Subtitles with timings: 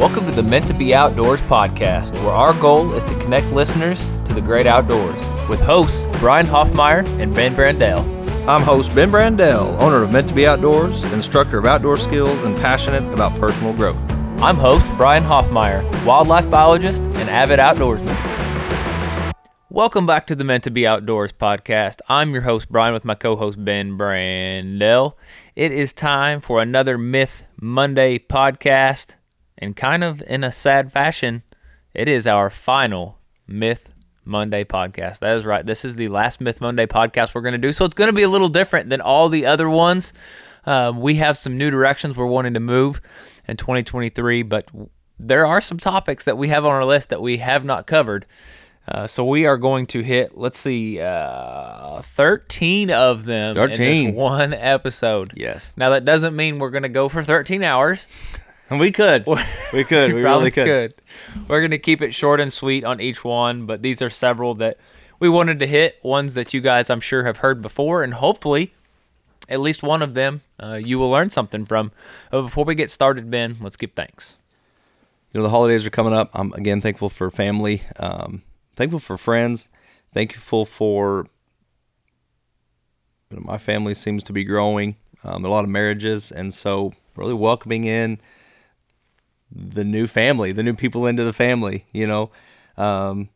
[0.00, 4.02] Welcome to the Meant to Be Outdoors podcast, where our goal is to connect listeners
[4.24, 8.00] to the great outdoors with hosts Brian Hoffmeyer and Ben Brandell.
[8.48, 12.56] I'm host Ben Brandell, owner of Meant to Be Outdoors, instructor of outdoor skills, and
[12.56, 13.98] passionate about personal growth.
[14.40, 18.16] I'm host Brian Hoffmeyer, wildlife biologist and avid outdoorsman.
[19.68, 22.00] Welcome back to the Meant to Be Outdoors podcast.
[22.08, 25.12] I'm your host Brian with my co-host Ben Brandell.
[25.54, 29.16] It is time for another Myth Monday podcast,
[29.60, 31.42] and kind of in a sad fashion,
[31.94, 33.92] it is our final Myth
[34.24, 35.20] Monday podcast.
[35.20, 35.64] That is right.
[35.64, 38.14] This is the last Myth Monday podcast we're going to do, so it's going to
[38.16, 40.12] be a little different than all the other ones.
[40.66, 43.00] Um, we have some new directions we're wanting to move
[43.46, 44.68] in 2023, but
[45.18, 48.26] there are some topics that we have on our list that we have not covered.
[48.88, 54.06] Uh, so we are going to hit, let's see, uh, 13 of them in 13.
[54.06, 55.32] just one episode.
[55.36, 55.70] Yes.
[55.76, 58.08] Now that doesn't mean we're going to go for 13 hours.
[58.70, 59.26] We could.
[59.72, 60.12] We could.
[60.14, 60.94] We probably really could.
[61.48, 64.54] We're going to keep it short and sweet on each one, but these are several
[64.56, 64.78] that
[65.18, 68.72] we wanted to hit, ones that you guys I'm sure have heard before, and hopefully
[69.48, 71.90] at least one of them uh, you will learn something from.
[72.30, 74.38] But before we get started, Ben, let's give thanks.
[75.32, 76.30] You know, the holidays are coming up.
[76.32, 78.42] I'm again thankful for family, um,
[78.76, 79.68] thankful for friends,
[80.12, 81.26] thankful for
[83.30, 84.96] you know, my family seems to be growing.
[85.22, 88.18] Um, a lot of marriages, and so really welcoming in
[89.50, 91.86] the new family, the new people into the family.
[91.92, 92.30] You know,
[92.76, 93.28] um,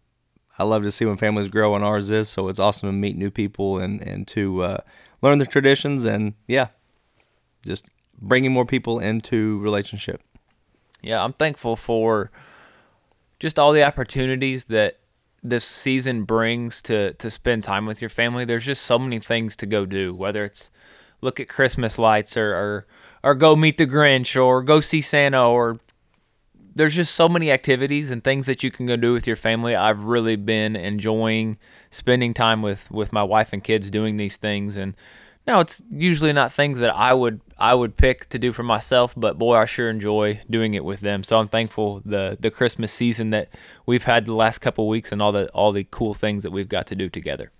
[0.58, 2.28] I love to see when families grow, and ours is.
[2.28, 4.78] So it's awesome to meet new people and and to uh,
[5.22, 6.68] learn the traditions, and yeah,
[7.64, 7.88] just
[8.20, 10.22] bringing more people into relationship.
[11.02, 12.30] Yeah, I'm thankful for
[13.38, 14.98] just all the opportunities that
[15.42, 18.44] this season brings to to spend time with your family.
[18.44, 20.70] There's just so many things to go do, whether it's
[21.20, 22.86] look at Christmas lights or or,
[23.22, 25.78] or go meet the Grinch or go see Santa or
[26.74, 29.74] there's just so many activities and things that you can go do with your family.
[29.76, 31.58] I've really been enjoying
[31.90, 34.94] spending time with with my wife and kids doing these things and
[35.46, 39.14] now it's usually not things that I would I would pick to do for myself,
[39.16, 41.22] but boy, I sure enjoy doing it with them.
[41.22, 43.48] So I'm thankful the the Christmas season that
[43.86, 46.68] we've had the last couple weeks and all the all the cool things that we've
[46.68, 47.52] got to do together.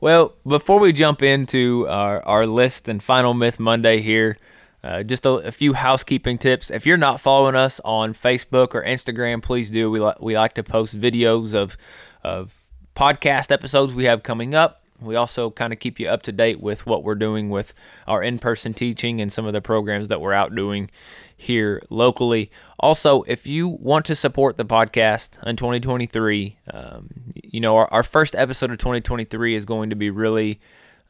[0.00, 4.36] Well, before we jump into our, our list and final myth Monday here,
[4.84, 6.70] uh, just a, a few housekeeping tips.
[6.70, 9.90] If you're not following us on Facebook or Instagram, please do.
[9.90, 11.76] We, li- we like to post videos of,
[12.24, 12.54] of
[12.96, 14.82] podcast episodes we have coming up.
[15.00, 17.74] We also kind of keep you up to date with what we're doing with
[18.06, 20.90] our in person teaching and some of the programs that we're out doing
[21.36, 22.50] here locally.
[22.78, 27.08] Also, if you want to support the podcast in 2023, um,
[27.42, 30.60] you know, our, our first episode of 2023 is going to be really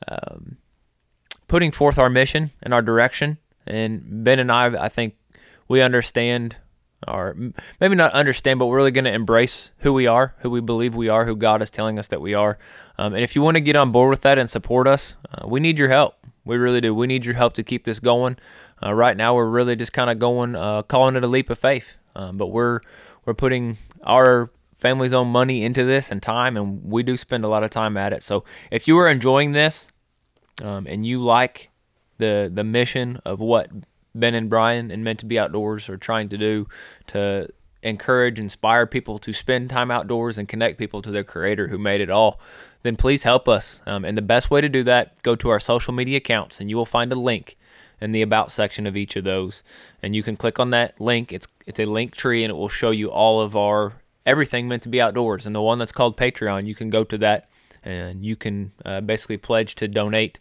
[0.08, 0.56] um,
[1.48, 3.38] putting forth our mission and our direction.
[3.66, 5.16] And Ben and I, I think
[5.68, 6.56] we understand,
[7.06, 7.36] or
[7.80, 10.94] maybe not understand, but we're really going to embrace who we are, who we believe
[10.94, 12.58] we are, who God is telling us that we are.
[12.98, 15.46] Um, and if you want to get on board with that and support us, uh,
[15.46, 16.14] we need your help.
[16.44, 16.94] We really do.
[16.94, 18.36] We need your help to keep this going.
[18.82, 21.58] Uh, right now, we're really just kind of going, uh, calling it a leap of
[21.58, 21.96] faith.
[22.14, 22.80] Um, but we're
[23.24, 27.48] we're putting our family's own money into this and time, and we do spend a
[27.48, 28.22] lot of time at it.
[28.22, 29.88] So if you are enjoying this
[30.62, 31.70] um, and you like
[32.18, 33.70] the the mission of what
[34.14, 36.68] Ben and Brian and Meant to Be Outdoors are trying to do
[37.08, 37.48] to
[37.82, 42.00] encourage, inspire people to spend time outdoors and connect people to their Creator who made
[42.00, 42.40] it all,
[42.82, 43.80] then please help us.
[43.86, 46.70] Um, and the best way to do that, go to our social media accounts, and
[46.70, 47.56] you will find a link
[48.00, 49.62] in the about section of each of those,
[50.02, 51.32] and you can click on that link.
[51.32, 53.94] It's it's a link tree, and it will show you all of our
[54.26, 55.46] everything meant to be outdoors.
[55.46, 57.48] And the one that's called Patreon, you can go to that,
[57.84, 60.40] and you can uh, basically pledge to donate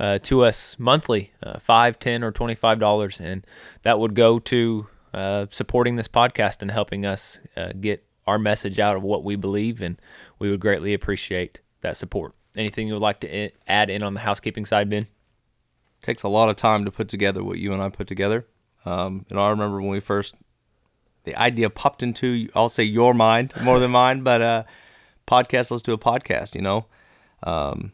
[0.00, 3.46] uh, to us monthly, uh, five, ten, or twenty-five dollars, and
[3.82, 8.78] that would go to uh, supporting this podcast and helping us uh, get our message
[8.78, 10.00] out of what we believe, and
[10.38, 12.34] we would greatly appreciate that support.
[12.56, 15.06] Anything you would like to add in on the housekeeping side, Ben?
[16.04, 18.46] takes a lot of time to put together what you and I put together.
[18.84, 20.34] Um, know, I remember when we first,
[21.24, 24.64] the idea popped into, I'll say your mind more than mine, but uh,
[25.26, 26.86] podcast, let's do a podcast, you know.
[27.42, 27.92] Um,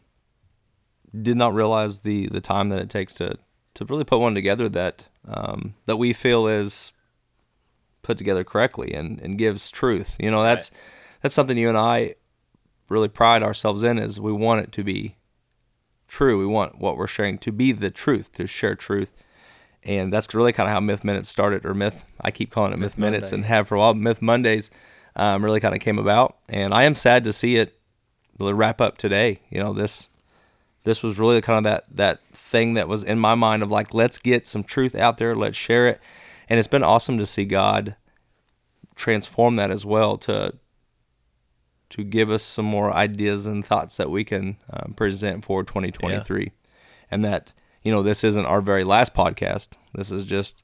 [1.19, 3.37] did not realize the the time that it takes to
[3.73, 6.91] to really put one together that um, that we feel is
[8.01, 10.15] put together correctly and, and gives truth.
[10.19, 10.71] You know, that's
[11.21, 12.15] that's something you and I
[12.89, 15.15] really pride ourselves in is we want it to be
[16.07, 16.37] true.
[16.37, 19.13] We want what we're sharing to be the truth, to share truth.
[19.83, 22.77] And that's really kind of how Myth Minutes started, or Myth, I keep calling it
[22.77, 23.35] Myth, Myth Minutes Monday.
[23.35, 23.93] and have for a while.
[23.95, 24.69] Myth Mondays
[25.15, 26.37] um, really kind of came about.
[26.49, 27.79] And I am sad to see it
[28.37, 29.39] really wrap up today.
[29.49, 30.09] You know, this
[30.83, 33.93] this was really kind of that that thing that was in my mind of like,
[33.93, 35.99] let's get some truth out there, let's share it.
[36.49, 37.95] And it's been awesome to see God
[38.95, 40.53] transform that as well to
[41.89, 46.51] to give us some more ideas and thoughts that we can um, present for 2023
[47.09, 47.51] and that
[47.83, 50.63] you know this isn't our very last podcast this is just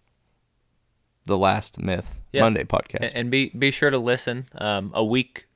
[1.25, 2.43] the last myth Yeah.
[2.43, 4.45] monday podcast And, and be be sure to listen.
[4.55, 5.46] Um, a week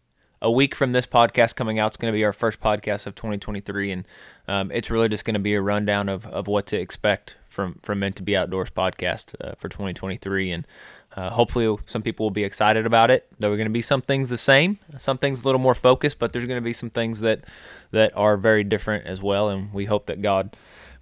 [0.42, 3.16] a week from this podcast coming out is going to be our first podcast of
[3.16, 4.08] 2023, and
[4.48, 7.76] um, it's really just going to be a rundown of, of what to expect from
[7.84, 10.68] from Meant to Be Outdoors podcast uh, for 2023, and
[11.16, 13.28] uh, hopefully some people will be excited about it.
[13.40, 16.18] There are going to be some things the same, some things a little more focused,
[16.18, 17.46] but there's going to be some things that
[17.92, 20.56] that are very different as well, and we hope that God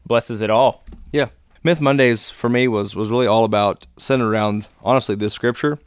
[0.06, 0.84] blesses it all.
[1.12, 1.28] Yeah.
[1.62, 5.78] Myth Mondays for me was was really all about centered around honestly this scripture,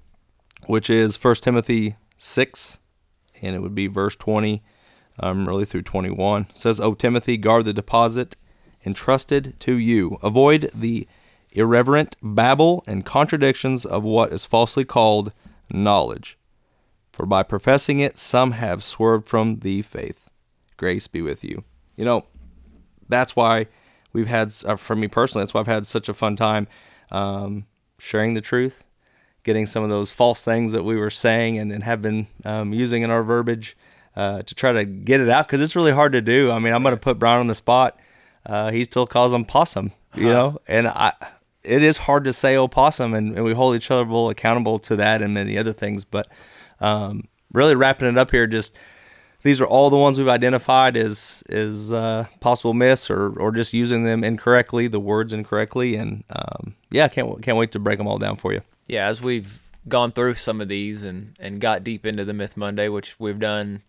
[0.66, 2.78] which is 1 Timothy 6
[3.42, 4.62] and it would be verse 20
[5.20, 6.46] um, really through 21.
[6.50, 8.36] It says, "O Timothy, guard the deposit
[8.84, 10.18] entrusted to you.
[10.22, 11.06] Avoid the
[11.50, 15.32] irreverent babble and contradictions of what is falsely called
[15.70, 16.38] knowledge.
[17.12, 20.30] For by professing it some have swerved from the faith.
[20.76, 21.64] Grace be with you."
[21.96, 22.24] You know,
[23.08, 23.66] that's why
[24.12, 26.66] we've had uh, for me personally that's why i've had such a fun time
[27.10, 27.66] um,
[27.98, 28.84] sharing the truth
[29.44, 32.72] getting some of those false things that we were saying and, and have been um,
[32.72, 33.76] using in our verbiage
[34.14, 36.50] uh, to try to get it out because it's really hard to do.
[36.50, 37.98] I mean i'm going to put Brian on the spot.
[38.44, 40.58] Uh, he still calls them possum you know?
[40.66, 41.12] And i
[41.64, 45.22] it is hard to say opossum and, and we hold each other accountable to that
[45.22, 46.26] and many other things but
[46.80, 47.22] um,
[47.52, 48.76] really wrapping it up here just
[49.44, 53.72] these are all the ones we've identified as as uh, possible myths or or just
[53.72, 58.06] using them incorrectly, the words incorrectly, and um, yeah, can't can't wait to break them
[58.06, 58.60] all down for you.
[58.92, 62.56] Yeah, as we've gone through some of these and, and got deep into the Myth
[62.56, 63.82] Monday, which we've done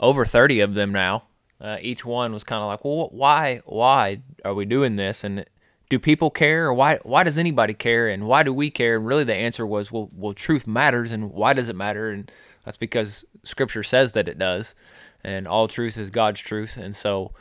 [0.00, 1.22] over 30 of them now,
[1.60, 5.22] uh, each one was kind of like, well, why why are we doing this?
[5.22, 5.44] And
[5.88, 6.66] do people care?
[6.66, 8.08] Or why why does anybody care?
[8.08, 8.96] And why do we care?
[8.96, 11.12] And really the answer was, well, well, truth matters.
[11.12, 12.10] And why does it matter?
[12.10, 12.30] And
[12.64, 14.74] that's because Scripture says that it does.
[15.22, 16.76] And all truth is God's truth.
[16.76, 17.32] And so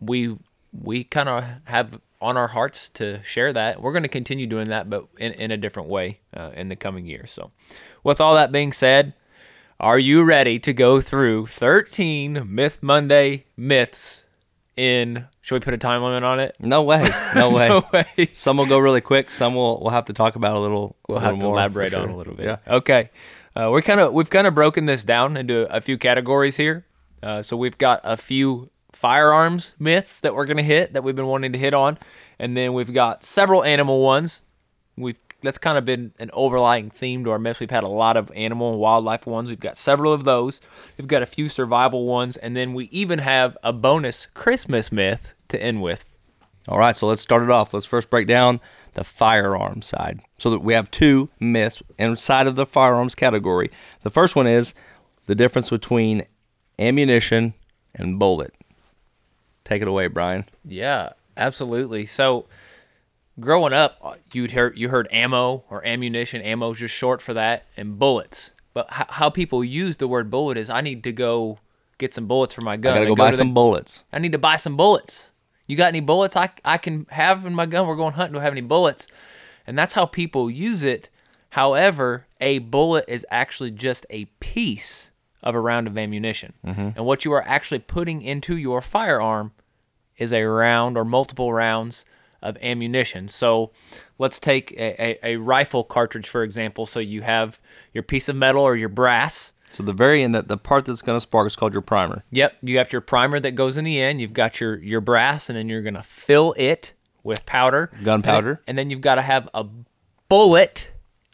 [0.00, 0.38] we
[0.72, 3.82] we kind of have on our hearts to share that.
[3.82, 6.76] We're going to continue doing that, but in, in a different way uh, in the
[6.76, 7.30] coming years.
[7.30, 7.50] So,
[8.04, 9.14] with all that being said,
[9.80, 14.24] are you ready to go through 13 Myth Monday myths
[14.76, 16.56] in, should we put a time limit on it?
[16.60, 17.68] No way, no way.
[17.68, 18.28] No way.
[18.32, 19.30] Some will go really quick.
[19.30, 20.96] Some will we'll have to talk about a little.
[21.08, 22.46] We'll little have to elaborate on a little bit.
[22.46, 22.56] Yeah.
[22.66, 23.10] Okay.
[23.54, 26.86] Uh, we're kind of we've kind of broken this down into a few categories here.
[27.22, 31.26] Uh, so we've got a few firearms myths that we're gonna hit that we've been
[31.26, 31.98] wanting to hit on,
[32.38, 34.46] and then we've got several animal ones.
[34.96, 37.60] We've that's kind of been an overlying theme to our myths.
[37.60, 39.48] We've had a lot of animal and wildlife ones.
[39.48, 40.60] We've got several of those.
[40.96, 45.34] We've got a few survival ones, and then we even have a bonus Christmas myth
[45.48, 46.04] to end with.
[46.68, 47.74] All right, so let's start it off.
[47.74, 48.60] Let's first break down
[48.94, 50.20] the firearm side.
[50.38, 53.70] So that we have two myths inside of the firearms category.
[54.02, 54.74] The first one is
[55.26, 56.24] the difference between
[56.78, 57.54] ammunition
[57.94, 58.54] and bullet.
[59.72, 60.44] Take it away, Brian.
[60.64, 62.06] Yeah, absolutely.
[62.06, 62.46] So,
[63.40, 66.42] growing up, you'd hear you heard ammo or ammunition.
[66.42, 68.50] Ammo is just short for that, and bullets.
[68.74, 71.58] But h- how people use the word bullet is, I need to go
[71.98, 72.94] get some bullets for my gun.
[72.94, 74.04] I gotta I go buy some the- bullets.
[74.12, 75.30] I need to buy some bullets.
[75.66, 77.86] You got any bullets I, I can have in my gun?
[77.86, 78.34] We're going hunting.
[78.34, 79.06] Do I have any bullets?
[79.66, 81.08] And that's how people use it.
[81.50, 85.10] However, a bullet is actually just a piece
[85.42, 86.54] of a round of ammunition.
[86.66, 86.80] Mm-hmm.
[86.96, 89.52] And what you are actually putting into your firearm
[90.22, 92.04] is a round or multiple rounds
[92.40, 93.28] of ammunition.
[93.28, 93.70] So
[94.18, 96.86] let's take a, a, a rifle cartridge, for example.
[96.86, 97.60] So you have
[97.92, 99.52] your piece of metal or your brass.
[99.70, 102.24] So the very end, that the part that's going to spark is called your primer.
[102.30, 104.20] Yep, you have your primer that goes in the end.
[104.20, 108.50] You've got your your brass, and then you're gonna fill it with powder, Gunpowder.
[108.50, 109.64] and, and then you've got to have a
[110.28, 110.90] bullet,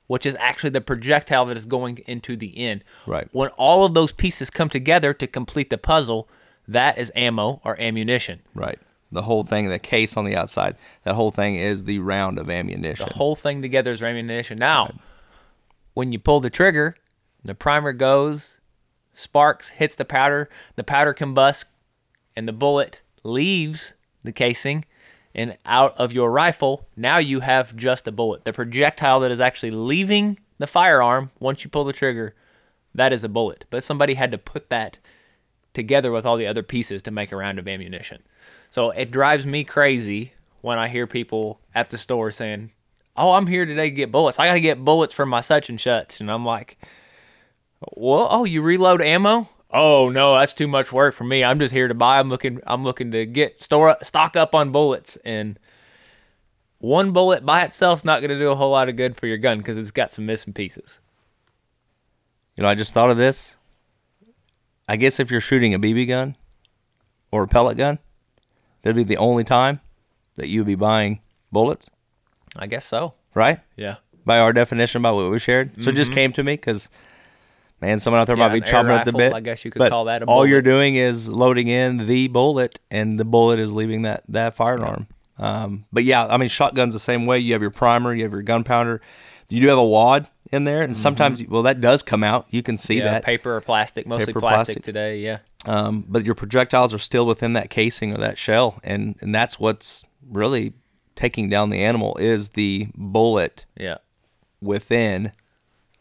[0.06, 2.84] which is actually the projectile that is going into the end.
[3.06, 3.26] Right.
[3.32, 6.28] When all of those pieces come together to complete the puzzle,
[6.68, 8.40] that is ammo or ammunition.
[8.54, 8.78] Right.
[9.10, 12.50] The whole thing, the case on the outside, that whole thing is the round of
[12.50, 13.06] ammunition.
[13.08, 14.58] The whole thing together is ammunition.
[14.58, 15.00] Now,
[15.94, 16.94] when you pull the trigger,
[17.42, 18.60] the primer goes,
[19.14, 21.64] sparks, hits the powder, the powder combusts,
[22.36, 24.84] and the bullet leaves the casing
[25.34, 26.86] and out of your rifle.
[26.94, 28.44] Now you have just a bullet.
[28.44, 32.34] The projectile that is actually leaving the firearm once you pull the trigger,
[32.94, 33.64] that is a bullet.
[33.70, 34.98] But somebody had to put that
[35.74, 38.22] together with all the other pieces to make a round of ammunition.
[38.70, 42.72] So it drives me crazy when I hear people at the store saying,
[43.16, 44.38] "Oh, I'm here today to get bullets.
[44.38, 46.78] I got to get bullets for my such and such." And I'm like,
[47.94, 49.48] "Well, oh, you reload ammo?
[49.70, 51.44] Oh no, that's too much work for me.
[51.44, 52.18] I'm just here to buy.
[52.18, 52.60] I'm looking.
[52.66, 55.58] I'm looking to get store stock up on bullets." And
[56.78, 59.36] one bullet by itself's not going to do a whole lot of good for your
[59.36, 61.00] gun because it's got some missing pieces.
[62.56, 63.57] You know, I just thought of this.
[64.88, 66.36] I guess if you're shooting a BB gun
[67.30, 67.98] or a pellet gun,
[68.82, 69.80] that'd be the only time
[70.36, 71.20] that you would be buying
[71.52, 71.90] bullets,
[72.58, 73.14] I guess so.
[73.34, 73.60] right?
[73.76, 73.96] Yeah.
[74.24, 75.82] By our definition, by what we shared.
[75.82, 76.88] So it just came to me because,
[77.80, 78.40] man, someone out there Mm-hmm.
[78.40, 79.32] Yeah, might be an air chomping at the bit.
[79.32, 82.28] I guess you could but call that a all you're doing is loading in the
[82.28, 85.06] bullet, and the bullet is leaving that that firearm.
[85.38, 87.38] Um, but yeah, I mean, shotgun's the same way.
[87.38, 89.00] You have your primer, you have your gunpowder.
[89.48, 92.46] You do have a wad in there, and sometimes, well, that does come out.
[92.50, 93.04] You can see Mm-hmm.
[93.06, 93.24] yeah, that.
[93.24, 94.82] paper or plastic, mostly Paper, plastic, plastic.
[94.82, 95.18] today.
[95.20, 95.38] Yeah.
[95.66, 99.58] um, but your projectiles are still within that casing or that shell, and and that's
[99.60, 100.72] what's really
[101.16, 103.96] taking down the animal is the bullet Yeah.
[104.60, 105.32] within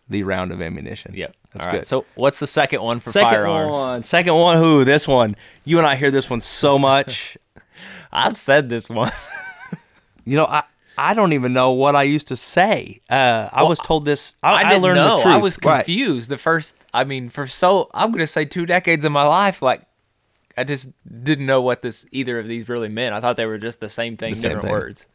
[0.09, 1.13] the round of ammunition.
[1.15, 1.35] Yep.
[1.51, 1.77] that's All right.
[1.79, 1.85] good.
[1.87, 3.71] So what's the second one for second firearms?
[3.73, 4.57] one, second one.
[4.57, 5.35] Who this one?
[5.65, 7.37] You and I hear this one so much.
[8.11, 9.11] I've said this one.
[10.23, 10.63] you know, I.
[10.97, 13.01] I don't even know what I used to say.
[13.09, 14.35] Uh, I was told this.
[14.41, 15.17] I, I I didn't learned know.
[15.17, 15.33] the truth.
[15.35, 15.77] I was Right.
[15.85, 16.75] confused the first.
[16.93, 19.83] I mean, for so I'm gonna say two decades of my life, like
[20.57, 20.89] I just
[21.23, 23.13] didn't know what this either of these really meant.
[23.13, 24.71] I thought they were just the same thing, The same different thing.
[24.73, 25.05] words.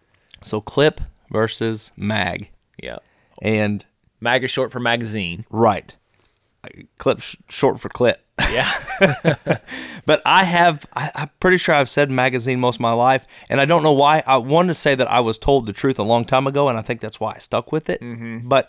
[0.42, 2.98] So clip versus mag, Yeah.
[3.40, 3.84] and
[4.20, 5.44] Mag is short for magazine.
[5.50, 5.96] right,
[6.98, 8.20] clip sh- short for clip.
[8.52, 9.36] Yeah.
[10.04, 13.60] But I have, I, I'm pretty sure I've said magazine most of my life, and
[13.60, 14.20] I don't know why.
[14.26, 16.76] I wanted to say that I was told the truth a long time ago, and
[16.76, 18.00] I think that's why I stuck with it.
[18.00, 18.48] Mm-hmm.
[18.48, 18.68] But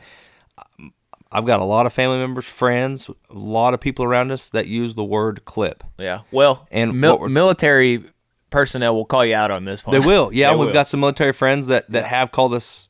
[0.79, 0.93] um,
[1.31, 4.67] I've got a lot of family members, friends, a lot of people around us that
[4.67, 5.83] use the word clip.
[5.97, 6.19] yeah.
[6.31, 8.03] Well, And and mil- military
[8.51, 9.99] personnel will call you out on this one.
[9.99, 10.51] They will, yeah.
[10.51, 10.73] They we've will.
[10.73, 12.89] got some military friends that that have called us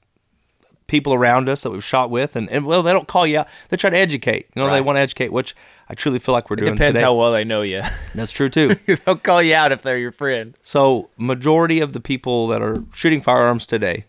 [0.88, 3.48] people around us that we've shot with, and, and well, they don't call you out.
[3.70, 4.48] They try to educate.
[4.56, 5.56] You know, they want to educate, which
[5.90, 7.04] I truly feel like we're It doing depends today.
[7.06, 7.82] how well they know you.
[8.16, 8.76] That's true too.
[9.06, 10.58] They'll call you out if they're your friend.
[10.62, 14.06] So, majority of the people that are shooting firearms today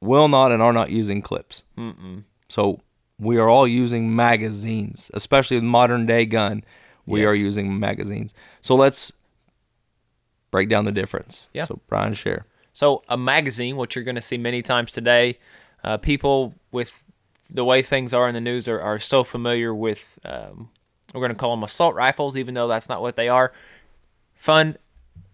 [0.00, 1.62] will not and are not using clips.
[1.76, 2.24] Mm-mm.
[2.48, 2.80] So,
[3.18, 6.64] we are all using magazines, especially with modern day gun.
[7.06, 7.28] We Yes.
[7.28, 8.34] are using magazines.
[8.62, 9.12] So let's
[10.50, 11.48] break down the difference.
[11.52, 11.64] Yeah.
[11.66, 12.46] So Brian, share.
[12.72, 15.38] So a magazine, which you're going to see many times today,
[15.82, 17.02] uh, people with
[17.48, 20.18] the way things are in the news are, are so familiar with.
[20.24, 20.70] Um,
[21.12, 23.52] we're going to call them assault rifles, even though that's not what they are.
[24.36, 24.76] Fun.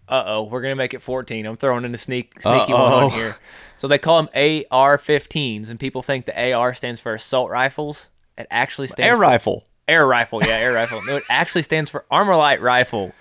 [0.09, 1.45] Uh oh, we're going to make it 14.
[1.45, 3.05] I'm throwing in a sneak sneaky one Uh-oh.
[3.05, 3.35] on here.
[3.75, 8.09] So they call them AR-15s, and people think the AR stands for assault rifles.
[8.37, 9.67] It actually stands Air for rifle.
[9.87, 11.01] Air rifle, yeah, air rifle.
[11.05, 13.13] No, it actually stands for ArmaLite rifle.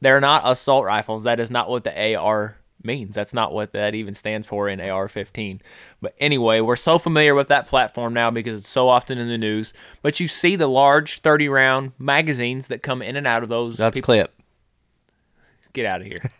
[0.00, 1.24] They're not assault rifles.
[1.24, 3.14] That is not what the AR means.
[3.14, 5.60] That's not what that even stands for in AR-15.
[6.00, 9.38] But anyway, we're so familiar with that platform now because it's so often in the
[9.38, 9.72] news.
[10.02, 13.76] But you see the large 30-round magazines that come in and out of those.
[13.76, 14.34] That's People- clip.
[15.72, 16.30] get out of here.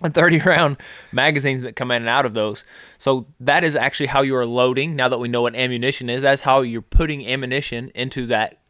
[0.02, 0.76] 30 round
[1.12, 2.64] magazines that come in and out of those.
[2.96, 4.94] So that is actually how you are loading.
[4.94, 8.60] Now that we know what ammunition is, that's how you're putting ammunition into that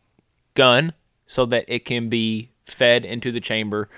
[0.54, 0.92] gun
[1.28, 3.88] so that it can be fed into the chamber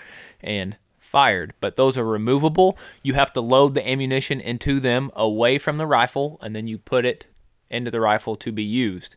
[0.43, 0.77] and
[1.11, 1.53] fired.
[1.61, 2.79] But those are removable.
[3.03, 6.79] You have to load the ammunition into them away from the rifle and then you
[6.79, 7.27] put it
[7.69, 9.17] into the rifle to be used.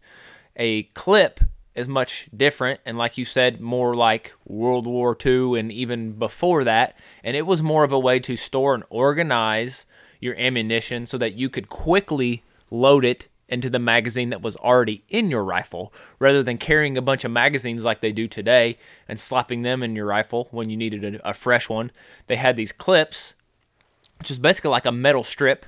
[0.55, 1.39] A clip
[1.75, 6.63] is much different and like you said more like World War II and even before
[6.63, 9.85] that and it was more of a way to store and organize
[10.19, 15.03] your ammunition so that you could quickly load it into the magazine that was already
[15.07, 19.19] in your rifle rather than carrying a bunch of magazines like they do today and
[19.19, 21.91] slapping them in your rifle when you needed a, a fresh one.
[22.27, 23.35] They had these clips,
[24.17, 25.67] which is basically like a metal strip,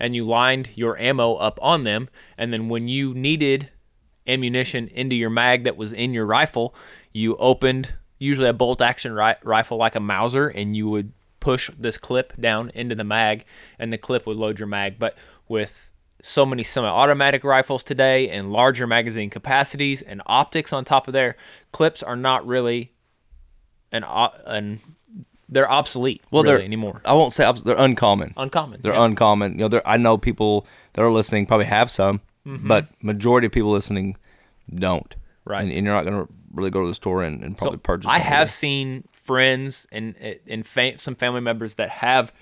[0.00, 2.08] and you lined your ammo up on them.
[2.36, 3.70] And then when you needed
[4.26, 6.74] ammunition into your mag that was in your rifle,
[7.12, 11.70] you opened usually a bolt action ri- rifle like a Mauser and you would push
[11.78, 13.44] this clip down into the mag
[13.78, 14.98] and the clip would load your mag.
[14.98, 15.16] But
[15.48, 15.91] with
[16.24, 21.36] so many semi-automatic rifles today and larger magazine capacities and optics on top of there,
[21.72, 22.92] clips are not really
[23.90, 24.80] an o- an
[25.48, 27.02] they're obsolete Well, really they're anymore.
[27.04, 28.32] I won't say obs- they're uncommon.
[28.38, 28.80] Uncommon.
[28.82, 29.04] They're yeah.
[29.04, 29.58] uncommon.
[29.58, 33.70] You know, I know people that are listening probably have some, but majority of people
[33.70, 34.16] listening
[34.74, 35.10] don't.
[35.10, 35.50] Mm-hmm.
[35.50, 35.62] Right.
[35.64, 37.80] And, and you're not going to really go to the store and, and probably So,
[37.80, 38.06] purchase.
[38.10, 38.50] I have either.
[38.50, 40.14] seen friends and
[40.48, 42.32] and fa- some family members that have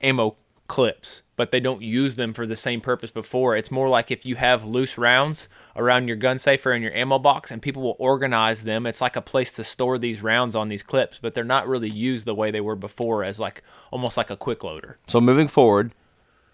[0.00, 0.36] ammo
[0.68, 3.56] clips, but they don't use them for the same purpose before.
[3.56, 6.92] It's more like if you have loose rounds around your gun safe or in your
[6.92, 8.86] ammo box, and people will organize them.
[8.86, 11.90] It's like a place to store these rounds on these clips, but they're not really
[11.90, 14.98] used the way they were before, as like almost like a quick loader.
[15.08, 15.92] So moving forward,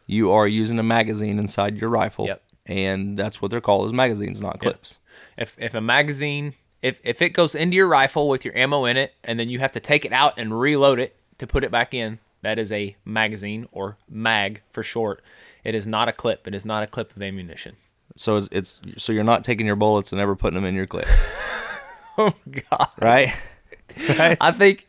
[0.06, 2.26] you are using a magazine inside your rifle.
[2.26, 2.42] Yep.
[2.66, 4.97] And that's what they're called is magazines, not clips.
[5.37, 6.54] If if a magazine
[6.85, 9.59] if if it goes into your rifle with your ammo in it, and then you
[9.59, 12.71] have to take it out and reload it to put it back in, That is
[12.71, 15.23] a magazine or mag for short.
[15.65, 16.47] It is not a clip.
[16.47, 17.77] It is not a clip of ammunition.
[18.17, 20.87] So it's, it's so you're not taking your bullets and ever putting them in your
[20.87, 21.09] clip,
[22.19, 22.33] Oh
[22.71, 22.89] God.
[23.01, 23.35] right?
[24.19, 24.37] right?
[24.41, 24.87] I think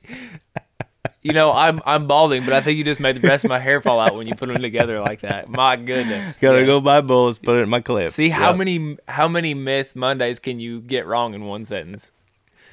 [1.23, 3.57] you know, I'm I'm balding, but I think you just made the rest of my
[3.59, 5.49] hair fall out when you put them together like that.
[5.49, 6.35] My goodness.
[6.37, 6.65] Gotta Yeah.
[6.65, 8.11] go buy bullets, put it in my clip.
[8.11, 8.57] See how Yep.
[8.57, 12.11] many how many myth Mondays can you get wrong in one sentence?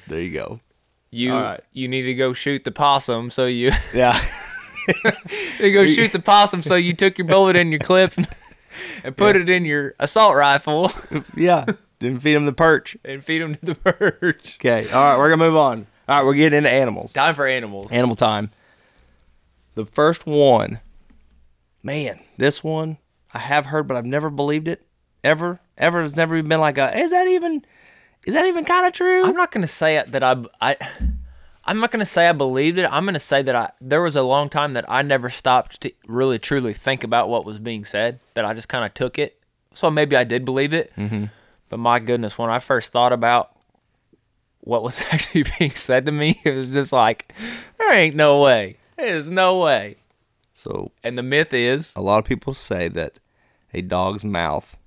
[0.07, 0.59] There you go.
[1.09, 1.61] You right.
[1.71, 4.19] you need to go shoot the possum, so you Yeah.
[5.59, 8.13] you go shoot the possum, so you took your bullet in your clip
[9.03, 10.91] and put it in your assault rifle
[11.35, 11.65] yeah.
[11.99, 12.97] Didn't feed him the perch.
[13.05, 14.57] and feed them to the perch.
[14.59, 14.89] Okay.
[14.89, 15.17] All right.
[15.17, 15.87] We're gonna move on.
[16.09, 16.25] All right.
[16.25, 17.13] We're getting into animals.
[17.13, 17.91] Time for animals.
[17.93, 18.51] Animal time.
[19.75, 20.81] The first one,
[21.81, 22.97] man, this one
[23.33, 24.85] I have heard, but I've never believed it.
[25.23, 26.01] Ever, ever.
[26.01, 26.97] has never been like a.
[26.99, 27.63] Is that even?
[28.25, 29.25] Is that even kind of true?
[29.25, 30.75] I'm not gonna say it that I I
[31.65, 32.85] I'm not gonna say I believed it.
[32.91, 35.91] I'm gonna say that I there was a long time that I never stopped to
[36.07, 38.19] really truly think about what was being said.
[38.33, 39.39] That I just kind of took it.
[39.73, 40.91] So maybe I did believe it.
[40.97, 41.25] Mm-hmm.
[41.69, 43.55] But my goodness, when I first thought about
[44.59, 47.33] what was actually being said to me, it was just like,
[47.77, 48.77] there ain't no way.
[48.97, 49.95] There's no way.
[50.53, 53.19] so And the myth is, a lot of people say that
[53.73, 54.77] a dog's mouth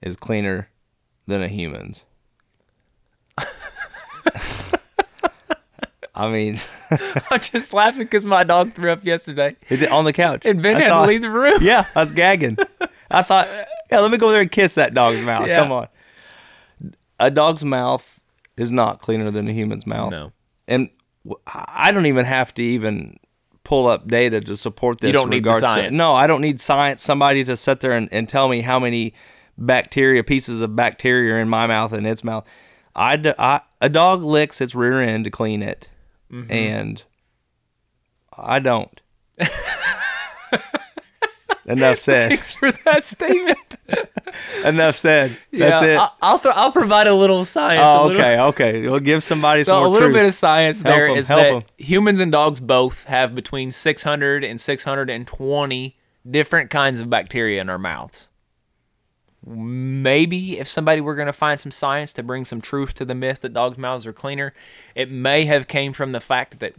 [0.00, 0.70] is cleaner
[1.26, 2.04] than a human's.
[6.18, 6.58] I mean,
[7.30, 9.54] I'm just laughing because my dog threw up yesterday.
[9.68, 10.42] it on the couch.
[10.46, 11.58] And Ben I had saw to leave the room.
[11.60, 12.56] Yeah, I was gagging.
[13.10, 13.48] I thought,
[13.90, 15.46] yeah, let me go there and kiss that dog's mouth.
[15.46, 15.58] Yeah.
[15.62, 15.88] Come on.
[17.20, 18.20] A dog's mouth
[18.56, 20.10] is not cleaner than a human's mouth.
[20.10, 20.32] No.
[20.66, 20.88] And
[21.46, 23.18] I don't even have to even
[23.64, 25.08] pull up data to support this.
[25.08, 25.92] You don't need the regards to- science.
[25.92, 27.02] no, I don't need science.
[27.02, 29.12] Somebody to sit there and, and tell me how many
[29.58, 32.46] bacteria, pieces of bacteria are in my mouth and its mouth.
[32.94, 35.90] I, d- I- a dog licks its rear end to clean it,
[36.32, 36.50] Mm-hmm.
[36.52, 37.02] and
[38.36, 39.00] I don't.
[41.66, 42.28] Enough said.
[42.28, 43.58] Thanks for that statement.
[44.64, 45.36] Enough said.
[45.52, 46.10] That's yeah, it.
[46.22, 47.82] I'll th- I'll provide a little science.
[47.84, 48.88] oh, little- okay, okay.
[48.88, 50.14] We'll give somebody some So a little truth.
[50.14, 51.62] bit of science Help there 'em, is that 'em.
[51.76, 55.96] humans and dogs both have between 600 and 620
[56.30, 58.28] different kinds of bacteria in our mouths.
[59.46, 63.14] Maybe if somebody were going to find some science to bring some truth to the
[63.14, 64.52] myth that dogs' mouths are cleaner,
[64.94, 66.74] it may have came from the fact that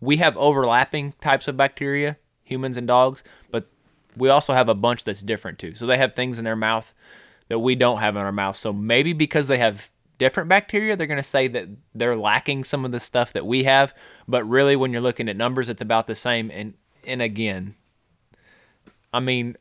[0.00, 3.68] we have overlapping types of bacteria, humans and dogs, but
[4.16, 5.74] we also have a bunch that's different too.
[5.74, 6.94] So they have things in their mouth
[7.48, 8.56] that we don't have in our mouth.
[8.56, 12.84] So maybe because they have different bacteria, they're going to say that they're lacking some
[12.84, 13.94] of the stuff that we have.
[14.28, 16.50] But really, when you're looking at numbers, it's about the same.
[16.50, 16.74] And
[17.04, 17.74] and again,
[19.12, 19.56] I mean,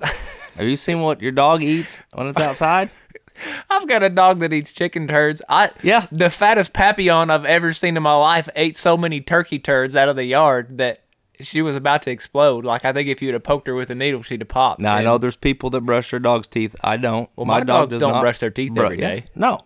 [0.56, 2.90] Have you seen what your dog eats when it's outside?
[3.70, 5.42] I've got a dog that eats chicken turds.
[5.48, 6.06] I Yeah.
[6.12, 10.08] the fattest Papillon I've ever seen in my life ate so many turkey turds out
[10.08, 11.00] of the yard that
[11.40, 12.64] she was about to explode.
[12.64, 14.80] Like I think if you'd have poked her with a needle, she'd have popped.
[14.80, 16.76] now I know there's people that brush their dog's teeth.
[16.84, 17.28] I don't.
[17.34, 19.20] Well, my dog dogs don't brush their teeth bru- every yeah.
[19.34, 19.62] No,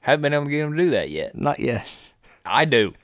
[0.00, 1.36] haven't been able to get them to do that yet.
[1.36, 1.86] not yet.
[2.46, 2.94] I do.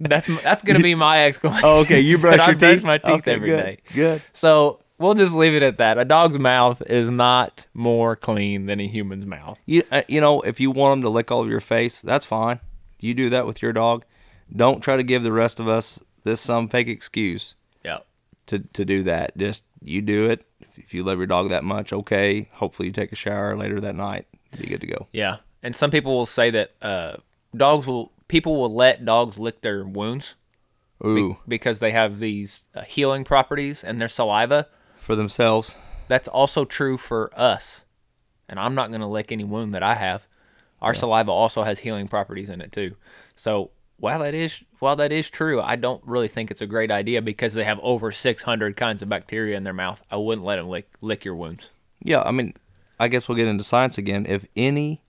[0.00, 1.62] That's that's gonna be my exclamation.
[1.64, 2.00] Oh, okay.
[2.00, 3.78] You brush your I brush my teeth Okay, every good, day.
[3.94, 4.22] Good.
[4.32, 5.98] So we'll just leave it at that.
[5.98, 9.58] A dog's mouth is not more clean than a human's mouth.
[9.66, 12.24] You uh, you know if you want them to lick all of your face, that's
[12.24, 12.60] fine.
[13.00, 14.04] You do that with your dog.
[14.54, 17.54] Don't try to give the rest of us this some fake excuse
[17.84, 17.98] Yeah.
[18.46, 19.36] to to do that.
[19.36, 20.46] Just you do it.
[20.76, 22.48] If, you love your dog that much, okay.
[22.54, 24.26] Hopefully you take a shower later that night.
[24.58, 25.06] Be good to go.
[25.12, 25.36] Yeah.
[25.62, 27.16] And some people will say that uh,
[27.56, 30.34] dogs will people will let dogs lick their wounds
[31.02, 34.66] be- Ooh, because they have these uh, healing properties in their saliva.
[35.04, 35.76] For themselves.
[36.08, 37.84] That's also true for us.
[38.48, 40.22] And I'm not going to lick any wound that I have.
[40.82, 42.96] Our saliva also has healing properties in it too.
[43.34, 46.90] So while that is while that is true, I don't really think it's a great
[46.90, 50.02] idea because they have over 600 kinds of bacteria in their mouth.
[50.10, 51.70] I wouldn't let them lick lick your wounds.
[52.02, 52.52] Yeah, I mean,
[53.00, 54.26] I guess we'll get into science again.
[54.26, 55.02] If any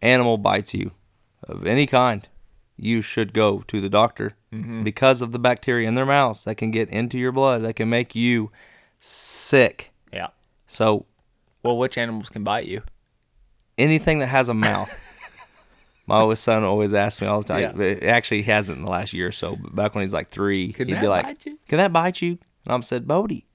[0.00, 0.92] animal bites you
[1.42, 2.28] of any kind,
[2.76, 4.82] you should go to the doctor Mm-hmm.
[4.82, 7.88] because of the bacteria in their mouths that can get into your blood that can
[7.88, 8.50] make you
[9.00, 9.92] sick.
[10.12, 10.28] Yeah.
[10.66, 11.06] So
[11.64, 12.82] Well, which animals can bite you?
[13.78, 14.94] anything that has a mouth.
[16.06, 17.60] My oldest son always asks me all the time.
[17.62, 17.72] Yeah.
[17.72, 19.56] but Actually, he hasn't in the last year or so.
[19.56, 21.40] But back when he's like three, Can he'd be like?
[21.40, 22.32] "Can that bite you?"
[22.66, 23.46] And I'm said, "Bodie,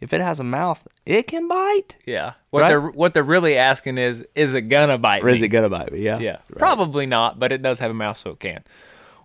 [0.00, 1.96] if it has a mouth, it can bite.
[2.04, 2.34] Yeah.
[2.50, 2.68] What Right?
[2.68, 5.46] they're what they're really asking is is it gonna bite Or is me?
[5.46, 6.00] it gonna bite me?
[6.00, 6.30] Yeah, Yeah.
[6.50, 6.58] Right.
[6.58, 8.62] Probably not, but it does have a mouth so it can.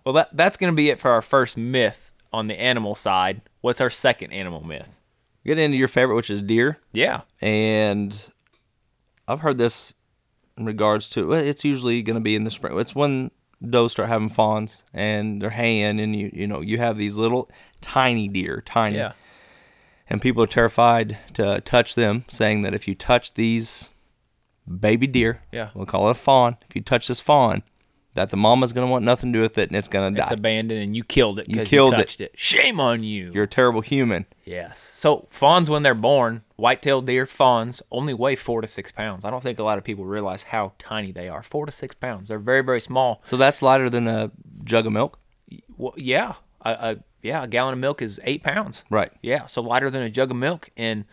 [0.04, 3.42] Well, that that's going to be it for our first myth on the animal side.
[3.60, 4.97] What's our second animal myth?
[5.48, 6.78] Get into your favorite, which is deer.
[6.92, 7.22] Yeah.
[7.40, 8.14] and
[9.26, 9.94] I've heard this
[10.58, 12.78] in regards to it's usually going to be in the spring.
[12.78, 13.30] It's when
[13.66, 17.50] does start having fawns and they're haying, and you you know you have these little
[17.80, 19.12] tiny deer, tiny, Yeah.
[20.10, 23.90] and people are terrified to touch them, saying that if you touch these
[24.68, 25.70] baby deer, Yeah.
[25.74, 26.56] we'll call it a fawn.
[26.68, 27.62] If you touch this fawn,
[28.18, 30.24] that the mama's gonna want nothing to do with it, and it's gonna die.
[30.24, 31.98] It's abandoned and you killed it You killed it.
[31.98, 32.32] touched it.
[32.36, 33.30] Shame on you.
[33.32, 34.26] You're a terrible human.
[34.44, 34.80] Yes.
[34.80, 39.24] So fawns, when they're born, white-tailed deer fawns only weigh four to six pounds.
[39.24, 41.42] I don't think a lot of people realize how tiny they are.
[41.42, 42.28] Four to six pounds.
[42.28, 43.20] They're very, very small.
[43.24, 44.30] So that's lighter than a
[44.64, 45.18] jug of milk,
[45.76, 48.84] Well, yeah, a, a yeah, a gallon of milk is eight pounds.
[48.90, 49.12] right?
[49.22, 50.70] Yeah, so lighter than a jug of milk.
[50.76, 51.04] And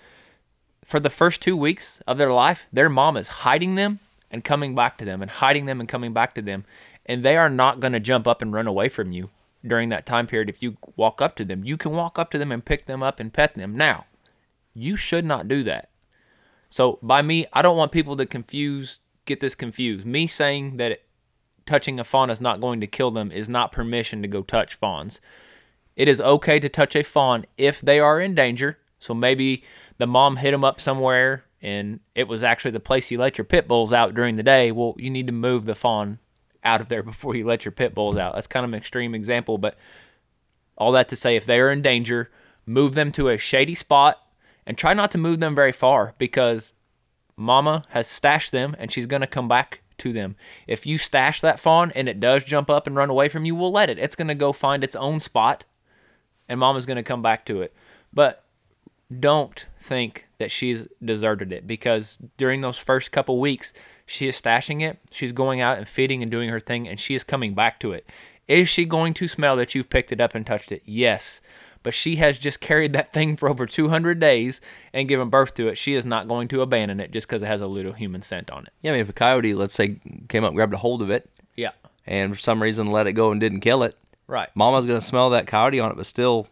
[0.83, 3.99] for the first two weeks of their life, their mom is hiding them
[4.31, 6.65] and coming back to them, and hiding them and coming back to them.
[7.05, 9.29] And they are not going to jump up and run away from you
[9.65, 11.63] during that time period if you walk up to them.
[11.63, 13.75] You can walk up to them and pick them up and pet them.
[13.75, 14.05] Now,
[14.73, 15.89] you should not do that.
[16.69, 20.05] So, by me, I don't want people to confuse, get this confused.
[20.05, 21.01] Me saying that
[21.65, 24.75] touching a fawn is not going to kill them is not permission to go touch
[24.75, 25.21] fawns.
[25.95, 28.77] It is okay to touch a fawn if they are in danger.
[28.99, 29.63] So maybe
[29.97, 33.45] the mom hit them up somewhere and it was actually the place you let your
[33.45, 34.71] pit bulls out during the day.
[34.71, 36.19] Well, you need to move the fawn
[36.65, 38.33] out of there before you let your pit bulls out.
[38.33, 39.77] That's kind of an extreme example, but
[40.77, 42.31] all that to say, if they are in danger,
[42.65, 44.21] move them to a shady spot
[44.65, 46.73] and try not to move them very far because
[47.37, 50.35] mama has stashed them and she's going to come back to them.
[50.67, 53.55] If you stash that fawn and it does jump up and run away from you,
[53.55, 53.99] we'll let it.
[53.99, 55.63] It's going to go find its own spot
[56.49, 57.73] and mama's going to come back to it.
[58.13, 58.43] But
[59.19, 63.71] don't think that she's deserted it because during those first couple weeks,
[64.05, 67.15] she is stashing it, she's going out and feeding and doing her thing, and she
[67.15, 68.07] is coming back to it.
[68.47, 70.83] Is she going to smell that you've picked it up and touched it?
[70.85, 71.41] Yes.
[71.81, 74.59] But she has just carried that thing for over 200 days
[74.93, 75.77] and given birth to it.
[75.77, 78.49] She is not going to abandon it just because it has a little human scent
[78.51, 78.73] on it.
[78.81, 81.29] Yeah, I mean, if a coyote, let's say, came up, grabbed a hold of it,
[81.55, 81.71] Yeah.
[82.07, 83.95] and for some reason let it go and didn't kill it,
[84.27, 84.49] Right.
[84.55, 86.47] mama's gonna smell that coyote on it, but still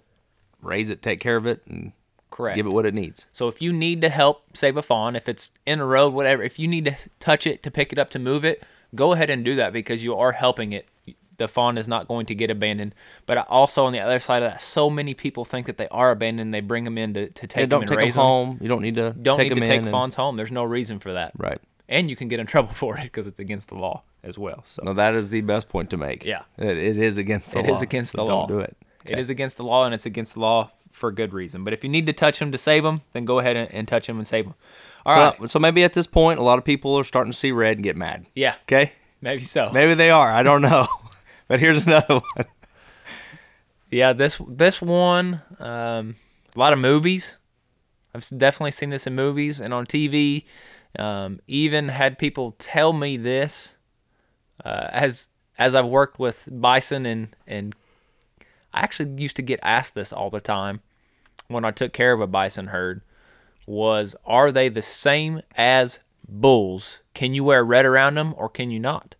[0.62, 1.94] raise it, take care of it, and
[2.34, 2.56] Correct.
[2.56, 3.28] give it what it needs.
[3.32, 6.41] So if you need to help save a fawn, if it's in a road, whatever,
[6.43, 8.63] if you need to touch it to pick it up to move it,
[8.96, 10.88] go ahead and do that because you are helping it.
[11.38, 12.93] The fawn is not going to get abandoned.
[13.26, 16.12] But also on the other side of that, so many people think that they are
[16.12, 16.54] abandoned.
[16.54, 18.22] They bring them in to, to take Yeah, them don't and take them raise them.
[18.24, 18.58] home.
[18.62, 20.38] You don't need to Don't take need to take and- fawns home.
[20.38, 21.32] There's no reason for that.
[21.38, 21.60] right.
[21.89, 24.63] And you can get in trouble for it because it's against the law as well.
[24.65, 26.24] So No, that is the best point to make.
[26.24, 26.43] Yeah.
[26.58, 27.74] it, it is against the It law.
[27.74, 28.48] is against so the law.
[28.48, 28.78] Don't do it.
[29.06, 31.63] It is against the law, and it's against the law for good reason.
[31.63, 33.88] But if you need to touch them to save them, then go ahead and, and
[33.88, 34.56] touch them and save them.
[35.06, 35.50] All so, right.
[35.50, 37.84] so maybe at this point, a lot of people are starting to see red and
[37.84, 38.26] get mad.
[38.36, 38.56] Yeah.
[38.63, 39.70] Okay, Maybe so.
[39.72, 40.32] maybe they are.
[40.32, 40.88] I don't know.
[41.48, 42.46] but here's another one.
[43.89, 46.16] Yeah, this this one, um,
[46.56, 47.38] a lot of movies.
[48.13, 50.46] I've definitely seen this in movies and on TV.
[50.98, 53.76] Um, even had people tell me this
[54.63, 57.76] uh, as as I've worked with bison and and
[58.73, 60.81] I actually used to get asked this all the time
[61.47, 63.01] when I took care of a bison herd
[63.65, 66.99] was are they the same as bulls?
[67.13, 69.15] Can you wear red around them or can you not?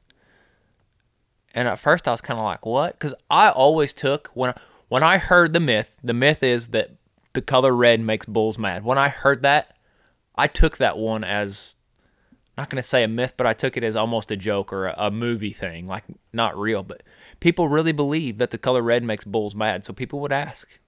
[1.54, 2.94] And at first I was kind of like, what?
[2.94, 4.54] Because I always took when
[4.90, 5.98] when I heard the myth.
[6.04, 6.92] The myth is that
[7.34, 8.84] the color red makes bulls mad.
[8.84, 9.76] When I heard that,
[10.36, 11.76] I took that one as
[12.58, 14.88] not going to say a myth, but I took it as almost a joke or
[14.88, 16.84] a, a movie thing, like not real.
[16.84, 17.02] But
[17.44, 19.84] people really believe that the color red makes bulls mad.
[19.84, 20.80] So people would ask,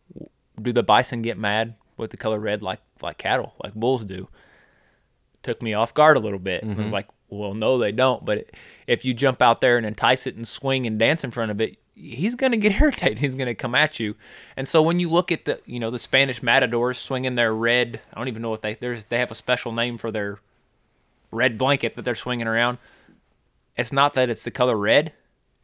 [0.62, 4.30] do the bison get mad with the color red like like cattle, like bulls do?
[5.44, 6.64] Took me off guard a little bit.
[6.64, 6.94] I was mm-hmm.
[6.94, 8.24] like, well, no, they don't.
[8.24, 8.46] But
[8.88, 11.60] if you jump out there and entice it and swing and dance in front of
[11.60, 13.20] it, he's going to get irritated.
[13.20, 14.16] He's going to come at you.
[14.56, 18.00] And so when you look at the, you know, the Spanish matadors swinging their red,
[18.14, 20.40] I don't even know what they there's they have a special name for their
[21.32, 22.78] red blanket that they're swinging around.
[23.76, 25.12] It's not that it's the color red,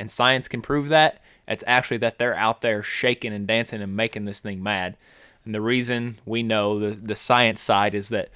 [0.01, 1.21] and science can prove that.
[1.47, 4.97] It's actually that they're out there shaking and dancing and making this thing mad.
[5.45, 8.29] And the reason we know the the science side is that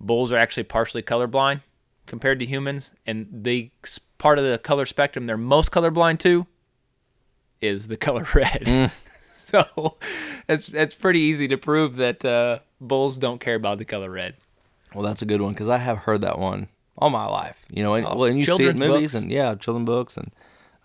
[0.00, 1.60] bulls are actually partially colorblind
[2.06, 3.70] compared to humans, and the
[4.18, 6.46] part of the color spectrum they're most colorblind to
[7.60, 8.90] is the color red.
[9.34, 9.96] so
[10.48, 14.34] it's it's pretty easy to prove that uh, bulls don't care about the color red.
[14.94, 17.58] Well, that's a good one because I have heard that one all my life.
[17.70, 19.22] You know, and, Oh, well, and you see it in movies books.
[19.22, 20.30] and yeah, children books and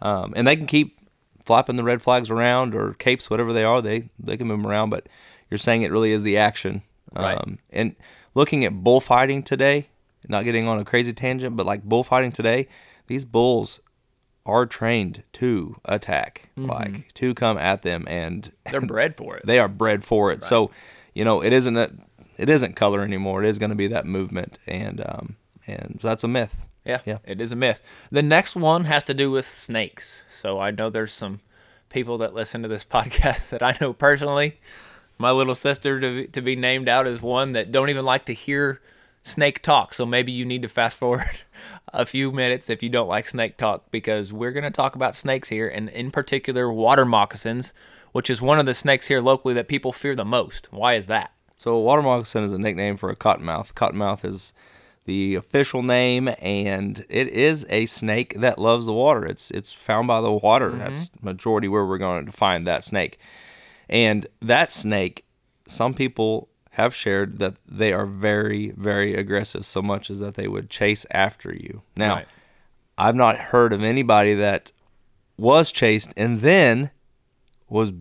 [0.02, 0.98] um, and they can keep
[1.44, 3.82] flapping the red flags around or capes, whatever they are.
[3.82, 5.08] They they can move them around, but
[5.50, 6.82] you're saying it really is the action.
[7.16, 7.38] Right.
[7.38, 7.96] Um, and
[8.34, 9.90] looking at bullfighting today,
[10.28, 12.68] not getting on a crazy tangent, but like bullfighting today,
[13.08, 13.80] these bulls
[14.46, 16.70] are trained to attack, Mm-hmm.
[16.70, 19.46] like to come at them, and They're bred for it.
[19.46, 20.44] they are bred for it.
[20.44, 20.72] So,
[21.14, 21.92] you know, it isn't a,
[22.38, 23.44] it isn't color anymore.
[23.44, 25.36] It is going to be that movement, and um,
[25.68, 26.58] and so that's a myth.
[26.86, 27.18] Yeah, Yeah.
[27.26, 27.82] it is a myth.
[28.12, 30.22] The next one has to do with snakes.
[30.30, 31.40] So I know there's some
[31.90, 34.60] people that listen to this podcast that I know personally.
[35.18, 38.26] My little sister to be, to be named out as one that don't even like
[38.26, 38.82] to hear
[39.24, 39.94] snake talk.
[39.94, 41.40] So maybe you need to fast forward
[41.94, 45.16] a few minutes if you don't like snake talk because we're going to talk about
[45.16, 47.74] snakes here and in particular water moccasins,
[48.12, 50.72] which is one of the snakes here locally that people fear the most.
[50.72, 51.32] Why is that?
[51.58, 53.74] So water moccasin is a nickname for a cottonmouth.
[53.74, 54.54] Cottonmouth is
[55.06, 59.26] the official name, and it is a snake that loves the water.
[59.26, 60.70] It's it's found by the water.
[60.70, 60.80] Mm-hmm.
[60.80, 63.20] That's majority where we're going to find that snake.
[63.88, 65.26] And that snake,
[65.68, 70.48] some people have shared that they are very, very aggressive, so much as that they
[70.48, 71.84] would chase after you.
[71.96, 72.28] Now, Right.
[72.98, 74.72] I've not heard of anybody that
[75.38, 76.92] was chased and then
[77.70, 77.92] was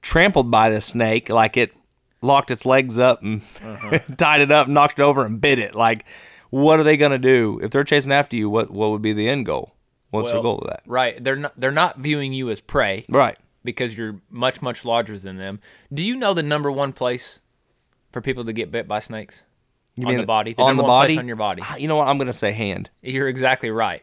[0.00, 1.72] trampled by the snake, like it
[2.22, 3.98] locked its legs up and uh-huh.
[4.16, 5.74] tied it up, knocked it over, and bit it.
[5.74, 6.04] Like,
[6.52, 8.50] what are they gonna do if they're chasing after you?
[8.50, 9.74] What what would be the end goal?
[10.10, 10.82] What's their Well, goal of that?
[10.86, 11.22] Right.
[11.24, 13.06] They're not they're not viewing you as prey.
[13.08, 13.38] Right.
[13.64, 15.60] because you're much much larger than them.
[15.92, 17.40] Do you know the number one place
[18.10, 19.44] for people to get bit by snakes?
[20.04, 20.54] on the body.
[20.58, 21.62] on the one place body on your body.
[21.64, 22.08] Ah, You know what?
[22.08, 24.02] I'm gonna say hand You're exactly right.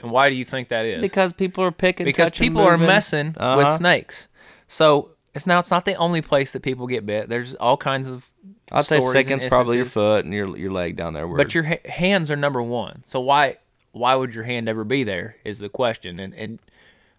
[0.00, 1.00] And why do you think that is?
[1.00, 3.76] because people are picking because touching, people are messing with Uh-huh.
[3.78, 4.28] snakes.
[4.68, 7.28] So it's now it's not the only place that people get bit.
[7.28, 8.28] There's all kinds of
[8.72, 11.28] I'd say second's probably your foot and your your leg down there.
[11.28, 13.02] Where, But your ha- hands are number one.
[13.04, 13.58] So why
[13.92, 16.18] why would your hand ever be there is the question.
[16.18, 16.58] And and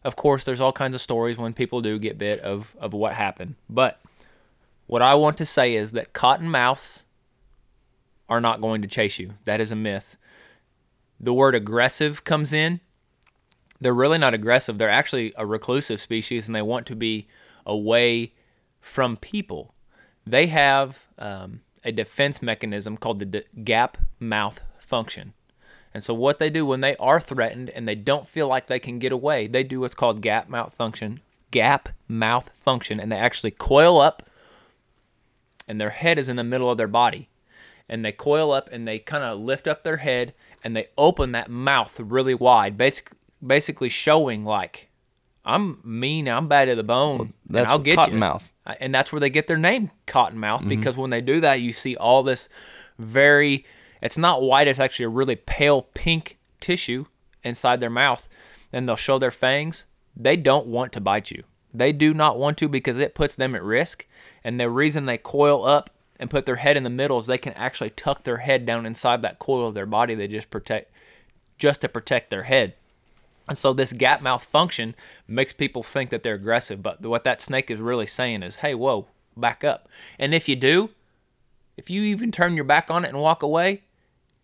[0.04, 3.14] of course there's all kinds of stories when people do get bit of of what
[3.14, 3.56] happened.
[3.70, 4.00] But
[4.88, 7.04] what I want to say is that cottonmouths
[8.28, 9.34] are not going to chase you.
[9.46, 10.18] That is a myth.
[11.20, 12.80] The word aggressive comes in.
[13.80, 14.78] They're really not aggressive.
[14.78, 17.28] They're actually a reclusive species and they want to be
[17.66, 18.34] away
[18.82, 19.74] from people.
[20.26, 25.34] They have um, a defense mechanism called the d- gap mouth function.
[25.94, 28.80] And so, what they do when they are threatened and they don't feel like they
[28.80, 31.20] can get away, they do what's called gap mouth function.
[31.52, 34.28] Gap mouth function, and they actually coil up,
[35.68, 37.30] and their head is in the middle of their body.
[37.90, 40.34] And they coil up and they kind of lift up their head
[40.64, 43.12] and they open that mouth really wide, basic,
[43.46, 44.90] basically showing like,
[45.46, 48.14] I'm mean, I'm bad to the bone, and that's I'll what get you.
[48.14, 48.50] cottonmouth.
[48.66, 50.70] And that's where they get their name cottonmouth mm-hmm.
[50.70, 52.50] because when they do that you see all this
[52.98, 53.66] very
[54.02, 57.06] it's not white it's actually a really pale pink tissue
[57.44, 58.28] inside their mouth
[58.72, 59.86] and they'll show their fangs.
[60.16, 61.44] They don't want to bite you.
[61.74, 64.08] They do not want to because it puts them at risk
[64.44, 67.38] and the reason they coil up and put their head in the middle is they
[67.38, 70.92] can actually tuck their head down inside that coil of their body they just protect
[71.58, 72.76] just to protect their head
[73.48, 74.96] and so this gap mouth function
[75.28, 78.74] makes people think that they're aggressive, but what that snake is really saying is, "Hey,
[78.76, 79.88] whoa, back up."
[80.20, 80.92] And if you do,
[81.78, 83.84] if you even turn your back on it and walk away,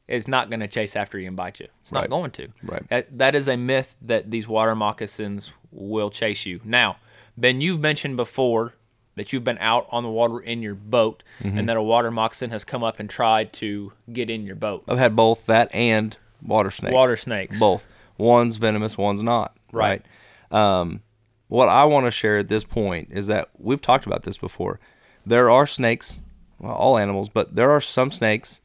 [0.07, 1.67] it's not going to chase after you and bite you.
[1.83, 2.47] It's not going to.
[2.63, 2.87] Right.
[2.89, 6.59] That, that is a myth that these water moccasins will chase you.
[6.63, 6.97] Now,
[7.37, 8.73] Ben, you've mentioned before
[9.15, 11.57] that you've been out on the water in your boat Mm-hmm.
[11.59, 14.83] and that a water moccasin has come up and tried to get in your boat.
[14.87, 16.93] I've had both that and water snakes.
[16.93, 17.59] Water snakes.
[17.59, 17.85] Both.
[18.19, 19.55] One's venomous, one's not.
[19.71, 20.03] Right.
[20.51, 20.79] Right.
[20.79, 21.01] Um,
[21.47, 24.79] what I want to share at this point is that we've talked about this before.
[25.25, 26.19] There are snakes,
[26.59, 28.61] well, all animals, but there are some snakes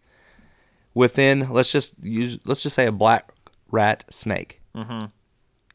[0.93, 1.53] within.
[1.53, 2.39] Let's just use.
[2.45, 3.33] Let's just say a black
[3.71, 4.61] rat snake.
[4.75, 5.07] Mm-hmm.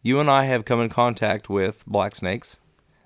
[0.01, 2.57] You and I have come in contact with black snakes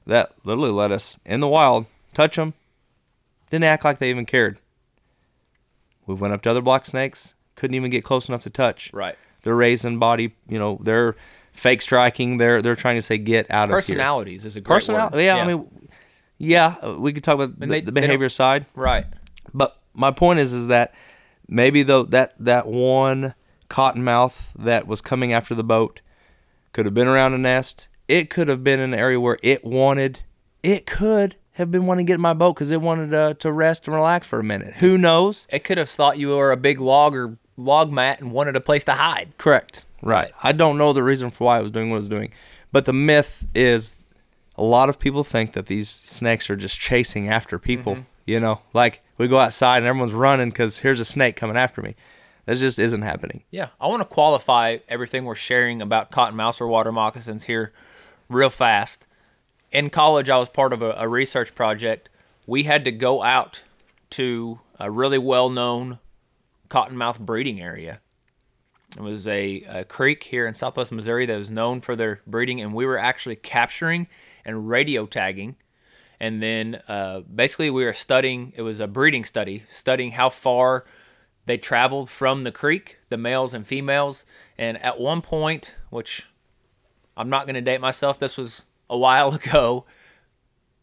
[0.06, 2.54] that literally let us in the wild touch them.
[3.50, 4.60] Didn't act like they even cared.
[6.06, 8.92] We went up to other black snakes, couldn't even get close enough to touch.
[8.92, 9.18] Right.
[9.44, 11.16] They're raising body, you know, they're
[11.52, 12.38] fake striking.
[12.38, 13.78] They're they're trying to say get out of here.
[13.80, 15.18] Personalities is a great Personality.
[15.18, 15.24] word.
[15.24, 15.90] Yeah, I mean,
[16.38, 19.06] yeah, we could talk about the, they- the behavior side, right.
[19.54, 20.94] but my point is, is that
[21.48, 23.36] maybe though that that one
[23.70, 26.02] cottonmouth that was coming after the boat
[26.72, 27.88] could have been around a nest.
[28.08, 30.22] It could have been in an area where it wanted.
[30.62, 33.52] It could have been wanting to get in my boat because it wanted uh, to
[33.52, 34.76] rest and relax for a minute.
[34.76, 35.48] Who knows?
[35.52, 38.62] It could have thought you were a big log or log mat and wanted a
[38.62, 39.34] place to hide.
[39.38, 39.86] Correct.
[40.02, 40.32] Right.
[40.44, 42.34] I don't know the reason for why I was doing what I was doing,
[42.72, 44.04] but the myth is
[44.58, 47.94] a lot of people think that these snakes are just chasing after people.
[47.94, 48.04] Mm-hmm.
[48.26, 51.82] You know, like we go outside and everyone's running because here's a snake coming after
[51.82, 51.96] me.
[52.46, 53.44] That just isn't happening.
[53.52, 57.72] Yeah, I want to qualify everything we're sharing about cottonmouths or water moccasins here
[58.30, 59.06] real fast.
[59.72, 62.10] In college, I was part of a, a research project.
[62.46, 63.64] We had to go out
[64.12, 66.00] to a really well known
[66.74, 68.02] cottonmouth breeding area.
[68.98, 72.60] It was a, a creek here in southwest Missouri that was known for their breeding,
[72.62, 74.08] and we were actually capturing
[74.44, 75.56] and radio tagging.
[76.20, 80.86] And then uh, basically, we were studying, it was a breeding study, studying how far
[81.46, 84.26] they traveled from the creek, the males and females,
[84.58, 86.26] and at one point, which
[87.16, 89.86] I'm not going to date myself, this was a while ago.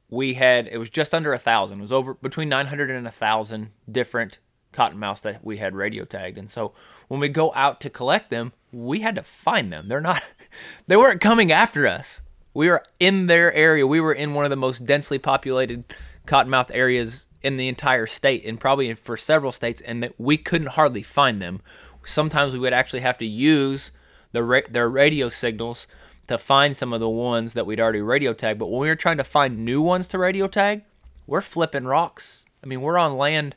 [0.09, 1.79] We had it was just under a thousand.
[1.79, 4.39] It was over between 900 and a thousand different
[4.73, 6.39] cottonmouths that we had radio tagged.
[6.39, 6.73] And so
[7.09, 9.89] when we go out to collect them, we had to find them.
[9.89, 10.23] They're not,
[10.87, 12.23] they weren't coming after us.
[12.55, 13.87] We were in their area.
[13.87, 15.87] We were in one of the most densely populated
[16.27, 20.69] cottonmouth areas in the entire state and probably for several states, and that we couldn't
[20.69, 21.61] hardly find them.
[22.05, 23.93] Sometimes we would actually have to use
[24.33, 25.87] the ra- their radio signals
[26.27, 28.59] to find some of the ones that we'd already radio tagged.
[28.59, 30.85] But when we were trying to find new ones to radio tag,
[31.27, 32.47] we're flipping rocks.
[32.63, 33.57] I mean, we're on land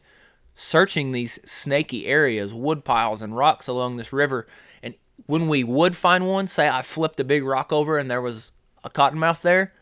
[0.56, 4.48] searching these snaky areas, wood piles, and rocks along this river.
[4.82, 8.22] And when we would find one, say I flipped a big rock over and there
[8.22, 8.52] was
[8.84, 9.74] a cottonmouth there,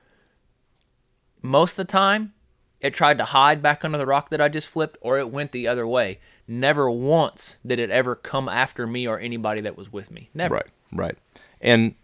[1.41, 2.33] most of the time
[2.79, 5.51] it tried to hide back under the rock that I just flipped or it went
[5.51, 6.19] the other way.
[6.47, 10.29] Never once did it ever come after me or anybody that was with me.
[10.33, 10.55] Never.
[10.55, 11.17] Right, right.
[11.61, 11.95] And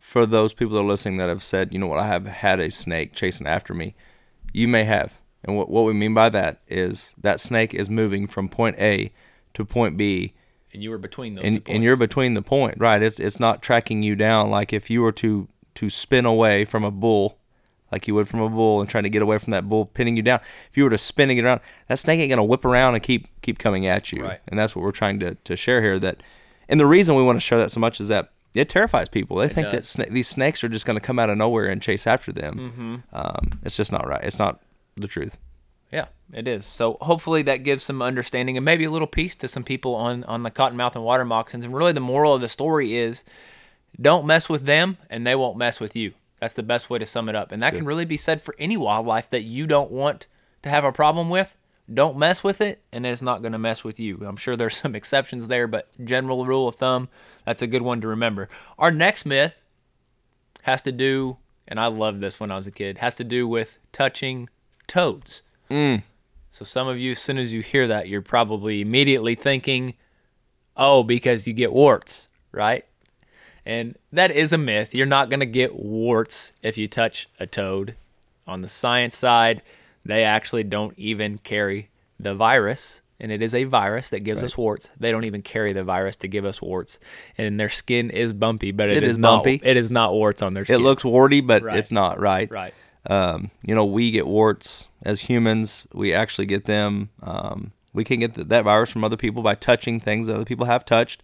[0.00, 2.58] for those people that are listening that have said, you know what, I have had
[2.58, 3.94] a snake chasing after me,
[4.52, 5.19] you may have.
[5.44, 9.12] And what, what we mean by that is that snake is moving from point A
[9.54, 10.34] to point B.
[10.72, 13.02] And you were between those and, and you're between the point, right?
[13.02, 16.84] It's it's not tracking you down like if you were to to spin away from
[16.84, 17.38] a bull,
[17.90, 20.16] like you would from a bull, and trying to get away from that bull pinning
[20.16, 20.40] you down.
[20.70, 23.28] If you were to spinning it around, that snake ain't gonna whip around and keep
[23.42, 24.22] keep coming at you.
[24.22, 24.40] Right.
[24.46, 25.98] And that's what we're trying to to share here.
[25.98, 26.22] That,
[26.68, 29.38] and the reason we want to share that so much is that it terrifies people.
[29.38, 32.06] They think that sna- these snakes are just gonna come out of nowhere and chase
[32.06, 33.02] after them.
[33.12, 33.16] Mm-hmm.
[33.16, 34.22] Um, it's just not right.
[34.22, 34.60] It's not
[34.96, 35.38] the truth.
[35.92, 36.66] Yeah, it is.
[36.66, 40.22] So hopefully that gives some understanding and maybe a little peace to some people on
[40.24, 41.64] on the cottonmouth and water moccasins.
[41.64, 43.24] And really, the moral of the story is,
[44.00, 46.12] don't mess with them, and they won't mess with you.
[46.38, 47.52] That's the best way to sum it up.
[47.52, 50.26] And that can really be said for any wildlife that you don't want
[50.62, 51.56] to have a problem with.
[51.92, 54.22] Don't mess with it, and it's not going to mess with you.
[54.24, 57.08] I'm sure there's some exceptions there, but general rule of thumb,
[57.44, 58.48] that's a good one to remember.
[58.78, 59.60] Our next myth
[60.62, 63.46] has to do, and I loved this when I was a kid, has to do
[63.48, 64.48] with touching
[64.90, 65.42] toads.
[65.70, 66.02] Mm.
[66.50, 69.94] So some of you, as soon as you hear that, you're probably immediately thinking,
[70.76, 72.84] "Oh, because you get warts, right?"
[73.64, 74.94] And that is a myth.
[74.94, 77.94] You're not going to get warts if you touch a toad.
[78.46, 79.62] On the science side,
[80.04, 84.56] they actually don't even carry the virus, and it is a virus that gives us
[84.56, 84.90] warts.
[84.98, 86.98] They don't even carry the virus to give us warts,
[87.38, 89.44] and their skin is bumpy, but It is, is not.
[89.44, 89.60] bumpy.
[89.62, 90.76] It is not warts on their skin.
[90.76, 91.78] It looks warty, but Right.
[91.78, 92.50] it's not right.
[92.50, 92.74] right.
[93.08, 95.86] Um, you know, we get warts as humans.
[95.92, 97.08] We actually get them.
[97.22, 100.44] Um, we can get th- that virus from other people by touching things that other
[100.44, 101.22] people have touched.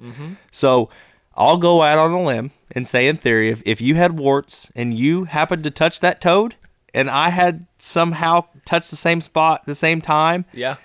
[0.51, 0.89] So
[1.35, 4.73] I'll go out on a limb and say, in theory, if, if you had warts
[4.75, 6.55] and you happened to touch that toad
[6.95, 10.77] and I had somehow touched the same spot at the same time, Yeah.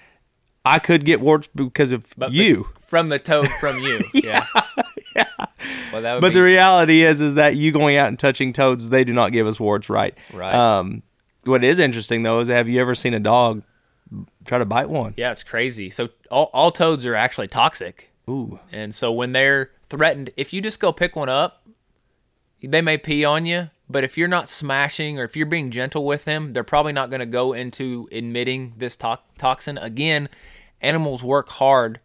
[0.65, 2.67] I could get warts because of But you.
[2.85, 4.03] from the toad from you.
[4.13, 4.45] yeah.
[5.91, 8.89] Well, that But be, the reality is, is that you going out and touching toads,
[8.89, 10.17] they do not give us warts, right?
[10.33, 10.53] Right.
[10.53, 11.03] Um,
[11.43, 13.63] what is interesting though is, have you ever seen a dog
[14.45, 15.13] try to bite one?
[15.17, 15.89] yeah, it's crazy.
[15.89, 18.09] So all, all toads are actually toxic.
[18.29, 18.59] Ooh.
[18.71, 21.67] And so when they're threatened, if you just go pick one up,
[22.63, 23.69] they may pee on you.
[23.89, 27.09] But if you're not smashing or if you're being gentle with them, they're probably not
[27.09, 29.77] going to go into emitting this to- toxin.
[29.77, 30.29] Again,
[30.79, 31.99] animals work hard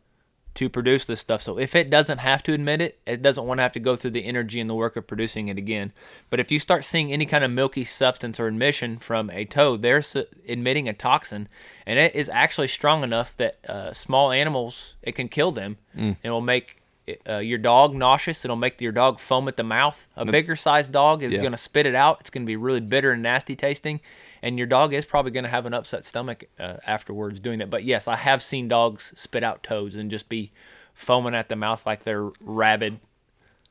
[0.57, 1.41] to produce this stuff.
[1.43, 3.97] So if it doesn't have to admit it, it doesn't want to have to go
[3.97, 5.93] through the energy and the work of producing it again.
[6.31, 9.83] But if you start seeing any kind of milky substance or emission from a toad,
[9.83, 10.03] they're
[10.45, 11.49] emitting a toxin,
[11.87, 15.77] and it is actually strong enough that uh, small animals it can kill them.
[15.95, 16.83] and It will make
[17.29, 18.45] uh, your dog nauseous.
[18.45, 20.07] It'll make your dog foam at the mouth.
[20.17, 21.39] A bigger sized dog is Yeah.
[21.41, 22.19] going to spit it out.
[22.21, 24.01] It's going to be really bitter and nasty tasting,
[24.43, 27.71] and your dog is probably going to have an upset stomach uh, afterwards doing that.
[27.71, 30.53] But yes, I have seen dogs spit out toads and just be
[30.95, 32.99] foaming at the mouth like they're rabid.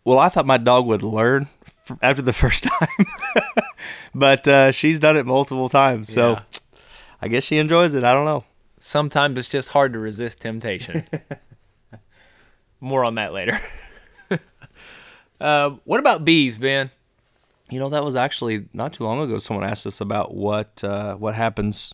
[0.03, 1.47] Well, I thought my dog would learn
[2.01, 3.05] after the first time,
[4.15, 6.07] but uh, she's done it multiple times.
[6.11, 6.41] So Yeah.
[7.21, 8.03] I guess she enjoys it.
[8.03, 8.43] I don't know.
[8.79, 11.05] Sometimes it's just hard to resist temptation.
[12.79, 13.59] More on that later.
[15.39, 16.91] uh, what about bees, Ben?
[17.71, 19.39] You know, that was actually not too long ago.
[19.39, 21.93] Someone asked us about what uh, what happens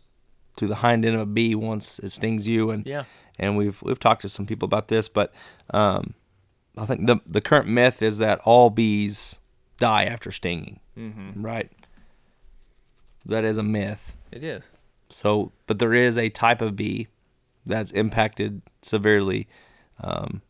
[0.58, 3.06] to the hind end of a bee once it stings you, and Yeah.
[3.40, 5.34] and we've we've talked to some people about this, but
[5.70, 6.14] um,
[6.78, 9.40] I think the the current myth is that all bees
[9.80, 11.42] die after stinging, mm-hmm.
[11.42, 11.72] right?
[13.26, 14.14] That is a myth.
[14.32, 14.70] It is.
[15.10, 17.08] So, but there is a type of bee
[17.66, 19.48] that's impacted severely
[20.02, 20.42] um,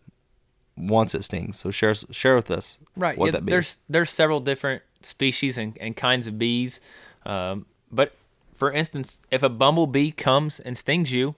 [0.82, 1.58] once it stings.
[1.58, 3.18] So share share with us Right.
[3.18, 3.52] what yeah, that bee.
[3.52, 6.80] there's there's several different species and, and kinds of bees.
[7.26, 8.14] Um, but
[8.56, 11.36] for instance, if a bumblebee comes and stings you,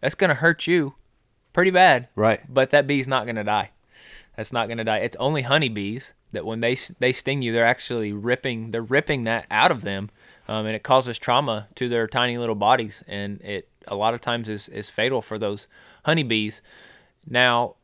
[0.00, 0.94] that's gonna hurt you
[1.52, 2.08] pretty bad.
[2.14, 2.40] Right.
[2.52, 3.70] But that bee's not going to die.
[4.36, 4.98] That's not going to die.
[4.98, 9.46] It's only honeybees that when they they sting you, they're actually ripping they're ripping that
[9.50, 10.08] out of them,
[10.48, 14.20] um, and it causes trauma to their tiny little bodies, and it a lot of
[14.22, 15.66] times is is fatal for those
[16.06, 16.62] honeybees.
[17.28, 17.74] Now,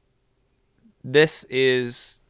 [1.13, 2.23] this is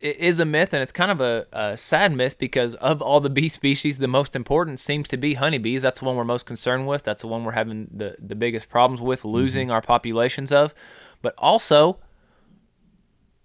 [0.00, 3.20] it is a myth, and it's kind of a, a sad myth because of all
[3.20, 5.82] the bee species, the most important seems to be honeybees.
[5.82, 7.02] That's the one we're most concerned with.
[7.02, 9.28] That's the one we're having the, the biggest problems with mm-hmm.
[9.28, 10.74] losing our populations of.
[11.20, 11.98] But also,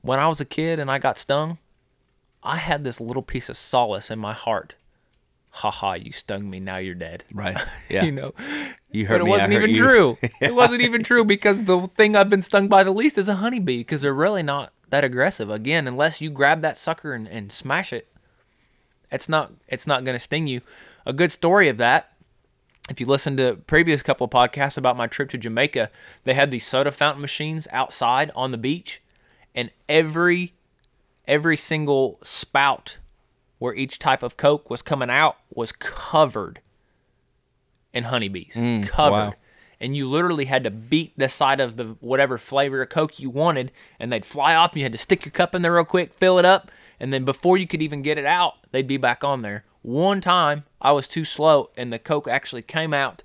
[0.01, 1.57] when I was a kid and I got stung,
[2.41, 4.75] I had this little piece of solace in my heart.
[5.49, 7.25] Ha ha, you stung me, now you're dead.
[7.33, 7.57] Right.
[7.89, 8.03] Yeah.
[8.05, 8.33] you know,
[8.95, 9.75] You hurt but it me, wasn't even you.
[9.75, 10.17] true.
[10.41, 13.35] It wasn't even true because the thing I've been stung by the least is a
[13.35, 15.49] honeybee because they're really not that aggressive.
[15.49, 18.07] Again, unless you grab that sucker and, and smash it,
[19.11, 20.61] it's not it's not going to sting you.
[21.05, 22.13] A good story of that.
[22.89, 25.89] If you listen to previous couple of podcasts about my trip to Jamaica,
[26.23, 29.01] they had these soda fountain machines outside on the beach,
[29.53, 30.53] and every
[31.27, 32.97] every single spout
[33.57, 36.61] where each type of Coke was coming out was covered
[37.95, 38.53] in honeybees.
[38.55, 39.11] Mm, covered.
[39.11, 39.33] wow.
[39.79, 43.29] And you literally had to beat the side of the whatever flavor of Coke you
[43.29, 45.83] wanted, and they'd fly off, and you had to stick your cup in there real
[45.83, 48.97] quick, fill it up, and then before you could even get it out, they'd be
[48.97, 49.65] back on there.
[49.81, 53.23] One time, I was too slow, and the Coke actually came out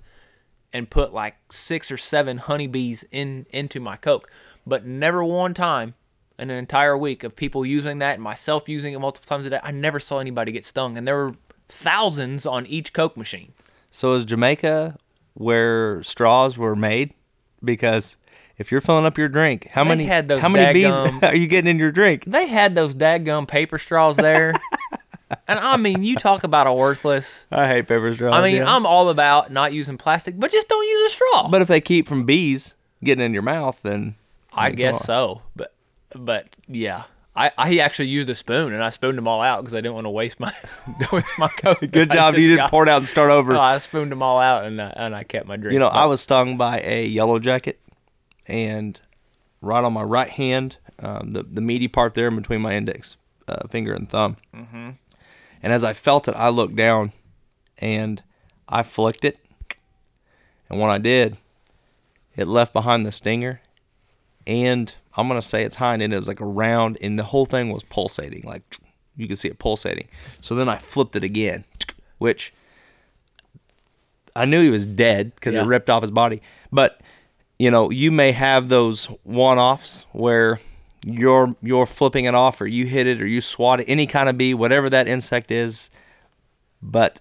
[0.73, 4.29] and put like six or seven honeybees in into my Coke.
[4.65, 5.95] But never one time
[6.37, 9.49] in an entire week of people using that and myself using it multiple times a
[9.49, 10.97] day, I never saw anybody get stung.
[10.97, 11.35] And there were
[11.67, 13.53] thousands on each Coke machine.
[13.91, 14.97] So is Jamaica
[15.33, 17.13] where straws were made?
[17.63, 18.17] Because
[18.57, 21.35] if you're filling up your drink, how They many had those how many bees are
[21.35, 22.23] you getting in your drink?
[22.25, 24.53] They had those dadgum paper straws there.
[25.47, 27.45] and I mean, you talk about a worthless.
[27.51, 28.33] I hate paper straws.
[28.33, 28.75] I mean, yeah.
[28.75, 31.49] I'm all about not using plastic, but just don't use a straw.
[31.49, 34.15] But if they keep from bees getting in your mouth, then
[34.53, 35.41] I guess so.
[35.55, 35.73] But
[36.15, 37.03] but yeah.
[37.35, 39.93] I, I actually used a spoon and I spooned them all out because I didn't
[39.93, 40.53] want to waste my
[41.11, 41.79] waste my coke.
[41.91, 43.53] Good job, you didn't pour it out and start over.
[43.53, 45.73] No, I spooned them all out and I, and I kept my drink.
[45.73, 47.79] You know, I was stung by a yellow jacket,
[48.47, 48.99] and
[49.61, 53.17] right on my right hand, um, the the meaty part there in between my index
[53.47, 54.37] uh, finger and thumb.
[54.53, 54.91] Mm-hmm.
[55.63, 57.13] And as I felt it, I looked down,
[57.77, 58.21] and
[58.67, 59.39] I flicked it,
[60.69, 61.37] and when I did,
[62.35, 63.61] it left behind the stinger,
[64.45, 66.13] and I'm gonna say its hind end.
[66.13, 68.77] It was like a round, and the whole thing was pulsating, like
[69.17, 70.07] you could see it pulsating.
[70.39, 71.65] So then I flipped it again,
[72.17, 72.53] which
[74.35, 75.63] I knew he was dead because Yeah.
[75.63, 76.41] it ripped off his body.
[76.71, 77.01] But
[77.59, 80.59] you know, you may have those one-offs where
[81.05, 84.29] you're you're flipping it off, or you hit it, or you swat it, any kind
[84.29, 85.89] of bee, whatever that insect is.
[86.81, 87.19] But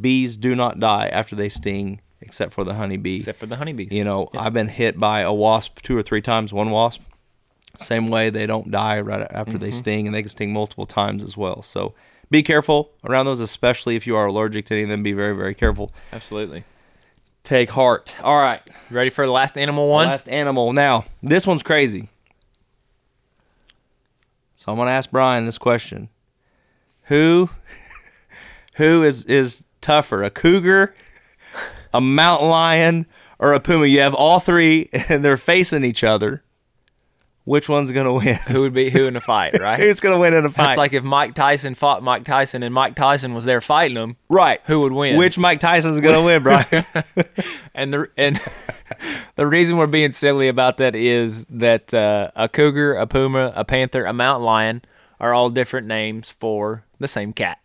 [0.00, 3.16] bees do not die after they sting, except for the honeybee.
[3.16, 3.92] except for the honeybees.
[3.92, 6.52] You know, I've been hit by a wasp two or three times.
[6.52, 7.00] One wasp,
[7.78, 9.76] same way they don't die right after they mm-hmm.
[9.76, 11.62] sting, and they can sting multiple times as well.
[11.62, 11.94] So
[12.30, 15.02] be careful around those, especially if you are allergic to any of them.
[15.02, 15.92] Be very, very careful.
[16.12, 16.64] Absolutely.
[17.44, 18.14] Take heart.
[18.22, 20.06] All right, Ready for the last animal one?
[20.06, 20.72] last animal.
[20.72, 22.08] Now this one's crazy.
[24.54, 26.08] So I'm gonna ask Brian this question:
[27.04, 27.50] Who,
[28.74, 30.94] who is is tougher, a cougar,
[31.92, 33.06] a mountain lion,
[33.38, 33.86] or a puma?
[33.86, 36.42] You have all three, and they're facing each other.
[37.44, 38.36] Which one's gonna win?
[38.46, 39.78] Who would be who in a fight, right?
[39.78, 40.70] Who's gonna win in a fight?
[40.70, 44.16] It's like if Mike Tyson fought Mike Tyson and Mike Tyson was there fighting him,
[44.28, 44.60] right.
[44.66, 45.16] who would win?
[45.16, 46.84] Which Mike Tyson's gonna win, Brian?
[47.74, 48.40] and the and
[49.34, 53.64] the reason we're being silly about that is that uh, a cougar, a puma, a
[53.64, 54.82] panther, a mountain lion
[55.18, 57.58] are all different names for the same cat.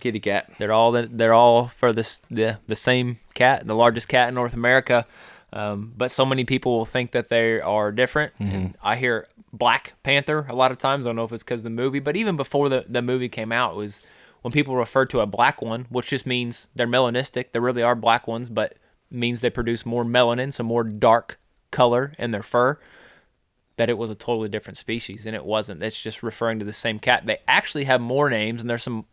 [0.00, 0.50] Kitty cat.
[0.58, 4.34] They're all the, they're all for this the the same cat, the largest cat in
[4.34, 5.06] North America.
[5.52, 8.32] Um, but so many people will think that they are different.
[8.38, 11.06] And I hear Black Panther a lot of times.
[11.06, 13.28] I don't know if it's because of the movie, but even before the, the movie
[13.28, 14.00] came out, it was
[14.42, 17.52] when people refer to a black one, which just means they're melanistic.
[17.52, 18.76] There really are black ones, but
[19.10, 21.38] means they produce more melanin, so more dark
[21.72, 22.78] color in their fur.
[23.76, 25.82] That it was a totally different species, and it wasn't.
[25.82, 27.26] It's just referring to the same cat.
[27.26, 29.06] They actually have more names, and there's some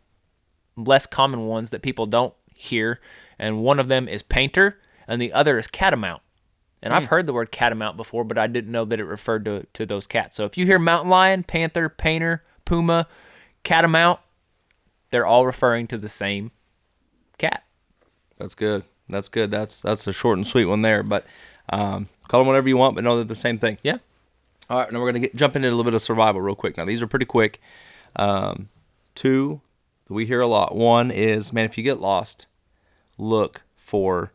[0.78, 3.00] less common ones that people don't hear,
[3.38, 6.22] and one of them is painter, and the other is catamount.
[6.80, 9.66] And I've heard the word catamount before, but I didn't know that it referred to
[9.74, 10.36] to those cats.
[10.36, 13.08] So if you hear mountain lion, panther, painter, puma,
[13.64, 14.20] catamount,
[15.10, 16.52] they're all referring to the same
[17.36, 17.64] cat.
[18.38, 18.84] That's good.
[19.08, 19.50] That's good.
[19.50, 21.02] That's that's a short and sweet one there.
[21.02, 21.26] But
[21.70, 23.78] um, call them whatever you want, but know they're the same thing.
[23.82, 23.98] Yeah.
[24.70, 26.76] All right, now we're gonna get, jump into a little bit of survival real quick.
[26.76, 27.60] Now these are pretty quick.
[28.16, 28.68] Um,
[29.14, 29.60] two
[30.08, 30.74] that we hear a lot.
[30.74, 32.46] One is man, if you get lost,
[33.16, 34.32] look for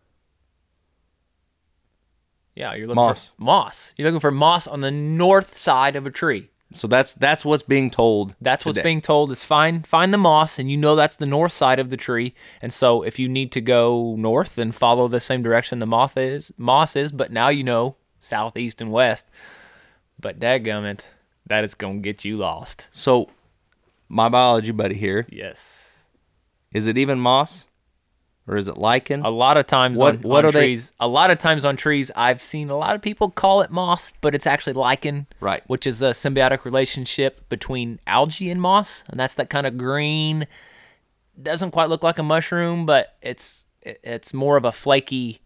[2.55, 3.29] Yeah, you're looking Moss.
[3.29, 3.93] for moss.
[3.97, 6.49] You're looking for moss on the north side of a tree.
[6.71, 8.35] So that's that's what's being told.
[8.41, 8.87] That's what's today.
[8.89, 11.89] being told is find find the moss and you know that's the north side of
[11.91, 12.33] the tree.
[12.63, 16.17] And so if you need to go north then follow the same direction the moth
[16.17, 19.27] is moss is, but now you know south, east, and west.
[20.19, 21.07] But dadgummit,
[21.45, 22.89] that is gonna get you lost.
[22.91, 23.29] So
[24.09, 25.99] my biology buddy here, Yes.
[26.71, 27.67] is it even moss?
[28.45, 29.21] Or is it lichen?
[29.23, 31.63] A lot of times What- on, what on are they- trees, a lot of times
[31.63, 35.27] on trees, I've seen a lot of people call it moss, but it's actually lichen,
[35.39, 35.63] Right.
[35.67, 40.45] Which is a symbiotic relationship between algae and moss, and that's that kind of green.
[41.41, 45.39] Doesn't quite look like a mushroom, but it's it's more of a flaky,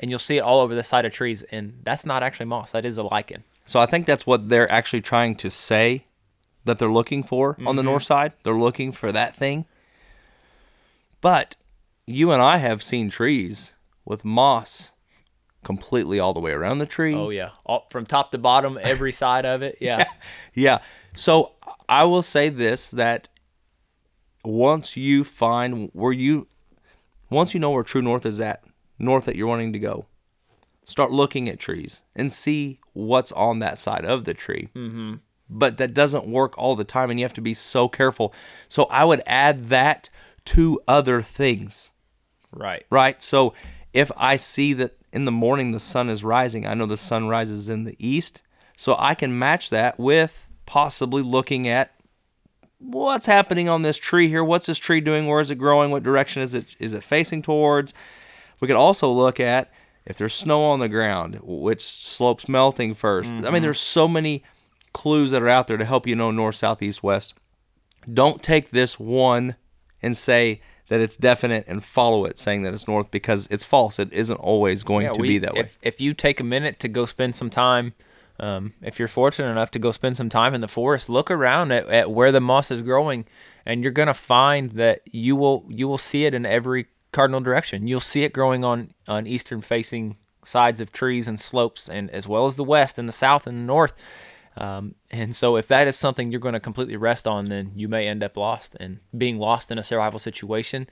[0.00, 1.42] and you'll see it all over the side of trees.
[1.44, 3.42] And that's not actually moss; that is a lichen.
[3.64, 6.04] So I think that's what they're actually trying to say
[6.68, 8.32] that they're looking for on the north side.
[8.44, 9.66] They're looking for that thing.
[11.20, 11.56] But
[12.06, 13.72] you and I have seen trees
[14.04, 14.92] with moss
[15.64, 17.14] completely all the way around the tree.
[17.14, 19.78] Oh yeah, all, from top to bottom, every side of it.
[19.80, 20.04] Yeah,
[20.54, 20.78] Yeah.
[21.14, 21.52] So
[21.88, 23.28] I will say this that
[24.44, 26.46] once you find where you
[27.30, 28.62] once you know where true north is at,
[28.98, 30.06] north that you're wanting to go,
[30.84, 34.68] start looking at trees and see what's on that side of the tree.
[34.74, 35.14] Mm-hmm.
[35.50, 38.34] But that doesn't work all the time, and you have to be so careful.
[38.68, 40.10] So I would add that
[40.46, 41.90] to other things
[42.52, 42.84] right.
[42.90, 43.22] right?
[43.22, 43.54] So
[43.92, 47.28] if I see that in the morning the sun is rising, I know the sun
[47.28, 48.40] rises in the east,
[48.76, 51.92] so I can match that with possibly looking at
[52.78, 54.44] what's happening on this tree here.
[54.44, 55.26] What's this tree doing?
[55.26, 55.90] Where is it growing?
[55.90, 57.92] What direction is it is it facing towards?
[58.60, 59.72] We could also look at
[60.04, 63.62] if there's snow on the ground, which slopes melting 1st I mean, mm-hmm.
[63.62, 64.42] there's so many
[65.02, 67.34] clues that are out there to help you know north, south, east, west
[68.12, 69.54] don't take this one
[70.02, 73.98] and say that it's definite and follow it saying that it's north because it's false.
[73.98, 75.60] It isn't always going Yeah, to we- be that way.
[75.60, 77.92] if, If you take a minute to go spend some time,
[78.40, 81.72] um, if you're fortunate enough to go spend some time in the forest, look around
[81.72, 83.26] at, at where the moss is growing,
[83.66, 87.86] and you're gonna find that you will you will see it in every cardinal direction.
[87.88, 92.26] You'll see it growing on on eastern facing sides of trees and slopes, and as
[92.26, 93.92] well as the west and the south and the north.
[94.58, 97.86] Um, and so, if that is something you're going to completely rest on, then you
[97.88, 98.76] may end up lost.
[98.80, 100.88] And being lost in a survival situation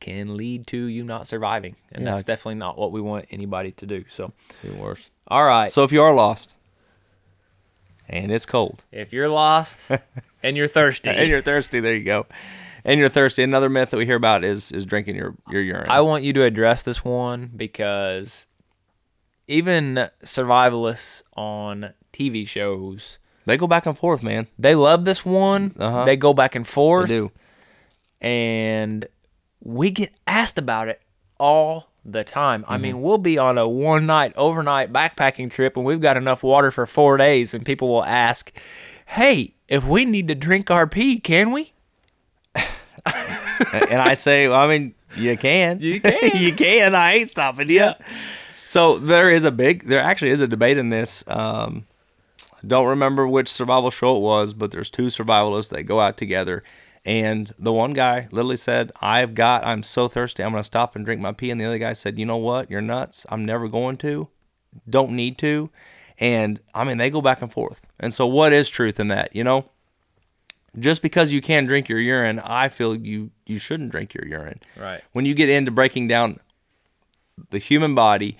[0.00, 1.74] can lead to you not surviving.
[1.90, 2.12] And Yeah.
[2.12, 4.04] that's definitely not what we want anybody to do.
[4.08, 4.32] So,
[4.64, 5.10] Even worse.
[5.26, 5.72] all right.
[5.72, 6.54] So if you are lost
[8.08, 9.90] and it's cold if you're lost
[10.42, 12.26] and you're thirsty, and you're thirsty, there you go.
[12.84, 13.42] And you're thirsty.
[13.42, 15.90] Another myth that we hear about is is drinking your your urine.
[15.90, 18.46] I want you to address this one because
[19.48, 24.46] even survivalists on TV shows, they go back and forth, man.
[24.58, 25.74] they love this one.
[25.78, 26.04] Uh-huh.
[26.04, 27.08] They go back and forth.
[27.08, 27.30] They do.
[28.20, 29.06] and
[29.62, 31.00] we get asked about it
[31.38, 32.64] all the time.
[32.68, 32.82] I Mm-hmm.
[32.82, 36.70] mean, we'll be on a one night overnight backpacking trip and we've got enough water
[36.70, 38.52] for four days, and people will ask,
[39.06, 41.72] Hey, if we need to drink our pee, can we?
[42.54, 42.64] and
[43.90, 45.80] and I say, well, I mean, you can.
[45.80, 46.30] You can.
[46.36, 46.94] you can.
[46.94, 47.90] I ain't stopping you.
[48.66, 51.24] So there is a big, there actually is a debate in this.
[51.26, 51.86] Um,
[52.66, 56.62] don't remember which survival show it was, but there's two survivalists that go out together.
[57.04, 60.94] And the one guy literally said, I've got, I'm so thirsty, I'm going to stop
[60.94, 61.50] and drink my pee.
[61.50, 62.70] And the other guy said, You know what?
[62.70, 63.24] You're nuts.
[63.30, 64.28] I'm never going to.
[64.88, 65.70] Don't need to.
[66.18, 67.80] And I mean, they go back and forth.
[67.98, 69.34] And so, what is truth in that?
[69.34, 69.70] You know,
[70.78, 74.60] just because you can drink your urine, I feel you you shouldn't drink your urine.
[74.76, 75.02] Right.
[75.12, 76.40] When you get into breaking down
[77.50, 78.36] the human body,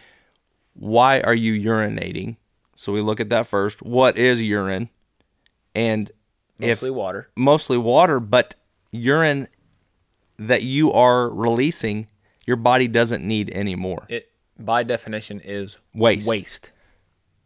[0.74, 2.36] why are you urinating?
[2.78, 3.82] So we look at that first.
[3.82, 4.88] What is urine?
[5.74, 6.12] And
[6.60, 7.28] Mostly if water.
[7.34, 8.54] mostly water, but
[8.92, 9.48] urine
[10.38, 12.06] that you are releasing,
[12.46, 14.06] your body doesn't need anymore.
[14.08, 16.28] It by definition is Waste.
[16.28, 16.70] Waste.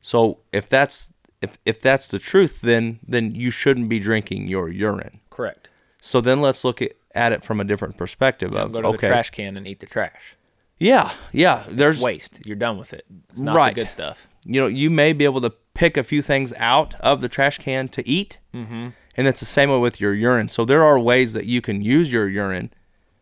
[0.03, 4.68] So if that's if if that's the truth, then then you shouldn't be drinking your
[4.68, 5.20] urine.
[5.30, 5.70] Correct.
[5.99, 9.07] So then let's look at, at it from a different perspective of Go to okay,
[9.07, 10.37] the trash can and eat the trash.
[10.83, 11.64] Yeah, yeah.
[11.68, 12.41] There's It's waste.
[12.45, 13.05] You're done with it.
[13.30, 13.74] It's not Right.
[13.74, 14.26] the good stuff.
[14.45, 17.59] you know you may be able to pick a few things out of the trash
[17.59, 18.89] can to eat, mm-hmm.
[19.16, 20.49] and it's the same way with your urine.
[20.49, 22.72] So there are ways that you can use your urine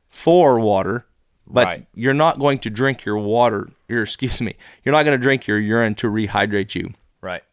[0.08, 1.04] for water,
[1.46, 1.86] but Right.
[1.94, 3.68] you're not going to drink your water.
[3.88, 4.54] Your excuse me,
[4.84, 6.94] you're not going to drink your urine to rehydrate you.
[7.20, 7.44] Right.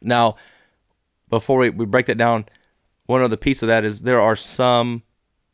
[0.00, 0.36] Now,
[1.28, 2.44] before we, we break that down,
[3.06, 5.02] one other piece of that is there are some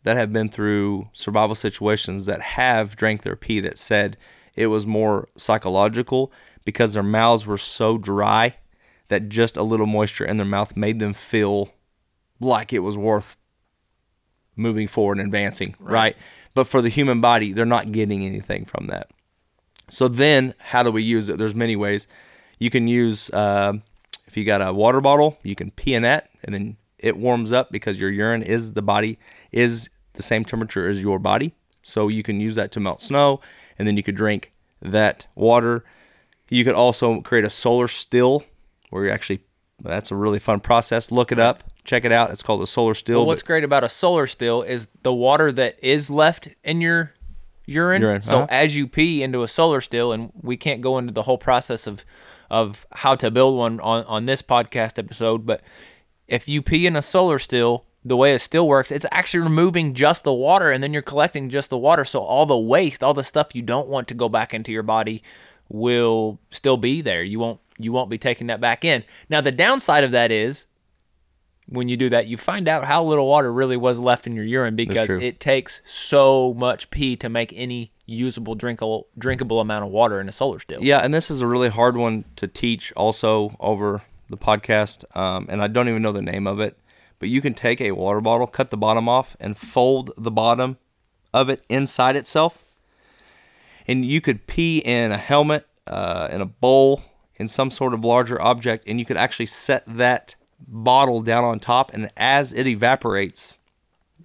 [0.04, 4.16] that have been through survival situations that have drank their pee that said
[4.54, 6.32] it was more psychological
[6.64, 8.56] because their mouths were so dry
[9.08, 11.72] that just a little moisture in their mouth made them feel
[12.40, 13.36] like it was worth
[14.56, 16.16] moving forward and advancing, right?
[16.54, 19.10] But for the human body, they're not getting anything from that.
[19.88, 21.38] So then, how do we use it?
[21.38, 22.06] There's many ways.
[22.58, 23.74] You can use uh,
[24.26, 27.52] if you got a water bottle, you can pee in that, and then it warms
[27.52, 29.18] up because your urine is the body
[29.50, 31.54] is the same temperature as your body.
[31.82, 33.40] So you can use that to melt snow,
[33.78, 35.84] and then you could drink that water.
[36.48, 38.44] You could also create a solar still
[38.90, 39.40] where you actually
[39.82, 41.10] that's a really fun process.
[41.10, 42.30] Look it up, check it out.
[42.30, 43.20] It's called a solar still.
[43.20, 47.14] Well, what's great about a solar still is the water that is left in your
[47.66, 48.02] urine.
[48.02, 48.46] Urine, So uh-huh.
[48.50, 51.86] as you pee into a solar still, and we can't go into the whole process
[51.86, 52.04] of
[52.50, 55.62] of how to build one on on this podcast episode, but
[56.32, 59.92] if you pee in a solar still, the way it still works, it's actually removing
[59.92, 62.04] just the water, and then you're collecting just the water.
[62.04, 64.82] So all the waste, all the stuff you don't want to go back into your
[64.82, 65.22] body,
[65.68, 67.22] will still be there.
[67.22, 69.04] You won't you won't be taking that back in.
[69.28, 70.66] Now the downside of that is
[71.66, 74.44] when you do that, you find out how little water really was left in your
[74.44, 79.90] urine because it takes so much pee to make any usable drinkable drinkable amount of
[79.90, 80.82] water in a solar still.
[80.82, 84.02] Yeah, and this is a really hard one to teach also over
[84.32, 85.04] the podcast.
[85.16, 86.76] Um, and I don't even know the name of it,
[87.20, 90.78] but you can take a water bottle, cut the bottom off, and fold the bottom
[91.32, 92.64] of it inside itself.
[93.86, 97.02] And you could pee in a helmet, uh, in a bowl,
[97.36, 100.34] in some sort of larger object, and you could actually set that
[100.66, 101.92] bottle down on top.
[101.92, 103.58] And as it evaporates,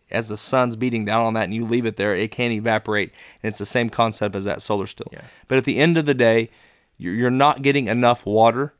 [0.09, 3.11] as the sun's beating down on that and you leave it there, it can't evaporate.
[3.43, 5.09] And it's the same concept as that solar still.
[5.11, 5.21] Yeah.
[5.47, 6.49] But at the end of the day,
[6.97, 8.73] you're you're not getting enough water,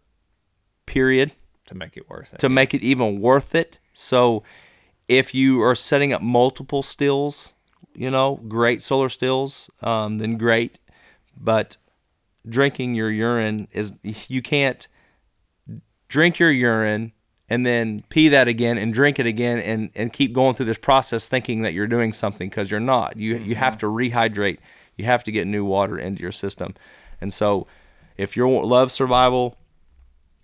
[0.87, 1.33] period,
[1.67, 2.39] To make it worth it.
[2.39, 3.77] to make it even worth it.
[3.93, 4.41] So
[5.07, 7.53] if you are setting up multiple stills,
[7.93, 10.79] you know, great solar stills, um, then great.
[11.39, 11.77] But
[12.49, 14.87] drinking your urine is, you can't
[16.07, 17.11] drink your urine
[17.49, 20.77] and then pee that again and drink it again and, and keep going through this
[20.77, 23.17] process thinking that you're doing something because you're not.
[23.17, 24.57] You, you have to rehydrate.
[24.97, 26.73] You have to get new water into your system.
[27.21, 27.67] And so
[28.17, 29.57] if you love survival,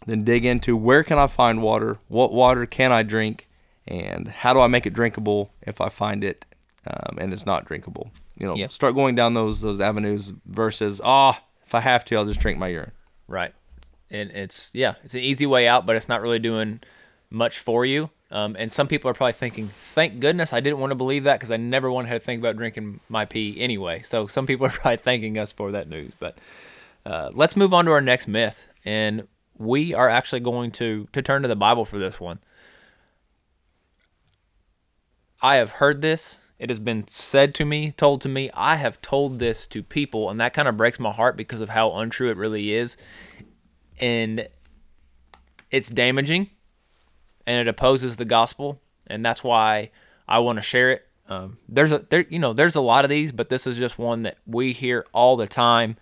[0.06, 2.00] then dig into where can I find water?
[2.08, 3.48] What water can I drink?
[3.88, 6.46] And how do I make it drinkable if I find it
[6.88, 8.12] um, and it's not drinkable?
[8.38, 8.72] You know, Yep.
[8.72, 12.58] start going down those those avenues versus ah, if I have to, I'll just drink
[12.58, 12.92] my urine.
[13.28, 13.54] Right.
[14.10, 16.80] And it's yeah, it's an easy way out, but it's not really doing
[17.30, 18.10] much for you.
[18.32, 21.40] Um, and some people are probably thinking, "Thank goodness I didn't want to believe that
[21.40, 24.70] because I never wanted to think about drinking my pee anyway." So some people are
[24.82, 26.14] probably thanking us for that news.
[26.20, 26.38] But
[27.06, 29.28] uh, let's move on to our next myth, and
[29.58, 32.40] we are actually going to to turn to the Bible for this one.
[35.42, 36.40] I have heard this.
[36.60, 38.50] It has been said to me, told to me.
[38.54, 41.70] I have told this to people, and that kind of breaks my heart because of
[41.70, 42.96] how untrue it really is.
[44.00, 44.48] And
[45.72, 46.50] it's damaging
[47.46, 49.92] and it opposes the gospel, and that's why
[50.28, 51.08] I want to share it.
[51.28, 53.98] Um, there's a there you know there's a lot of these, but this is just
[53.98, 55.98] one that we hear all the time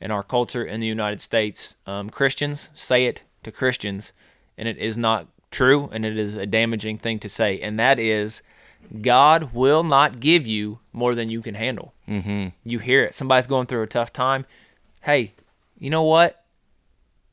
[0.00, 1.76] in our culture in the United States.
[1.86, 4.12] Um, Christians say it to Christians,
[4.58, 7.98] and it is not true, and it is a damaging thing to say, and that
[7.98, 8.42] is,
[9.00, 11.94] God will not give you more than you can handle.
[12.08, 12.48] Mm-hmm.
[12.64, 13.14] You hear it.
[13.14, 14.46] Somebody's going through a tough time.
[15.02, 15.34] Hey,
[15.78, 16.44] you know what?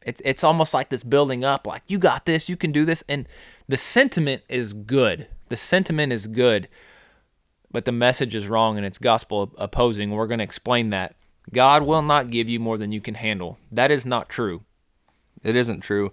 [0.05, 3.03] It's it's almost like this building up, like you got this, you can do this,
[3.07, 3.27] and
[3.67, 5.27] the sentiment is good.
[5.47, 6.67] The sentiment is good,
[7.71, 10.11] but the message is wrong and it's gospel opposing.
[10.11, 11.15] We're going to explain that.
[11.51, 13.57] God will not give you more than you can handle.
[13.71, 14.63] That is not true.
[15.43, 16.11] It isn't true.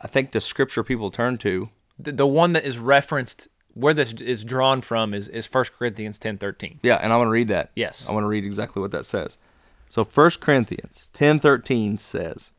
[0.00, 1.68] I think the scripture people turn to,
[1.98, 6.18] The, the one that is referenced, where this is drawn from, is is 1 Corinthians
[6.18, 6.78] ten thirteen.
[6.82, 7.70] yeah, and I want to read that.
[7.76, 8.08] Yes.
[8.08, 9.36] I want to read exactly what that says.
[9.90, 12.50] So 1 Corinthians 10:13 says,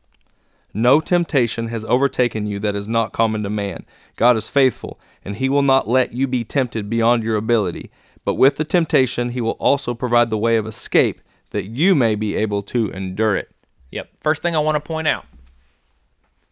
[0.72, 3.84] "No temptation has overtaken you that is not common to man.
[4.16, 7.90] God is faithful, and he will not let you be tempted beyond your ability,
[8.24, 11.20] but with the temptation he will also provide the way of escape
[11.52, 13.50] that you may be able to endure it."
[13.90, 14.10] Yep.
[14.20, 15.24] First thing I want to point out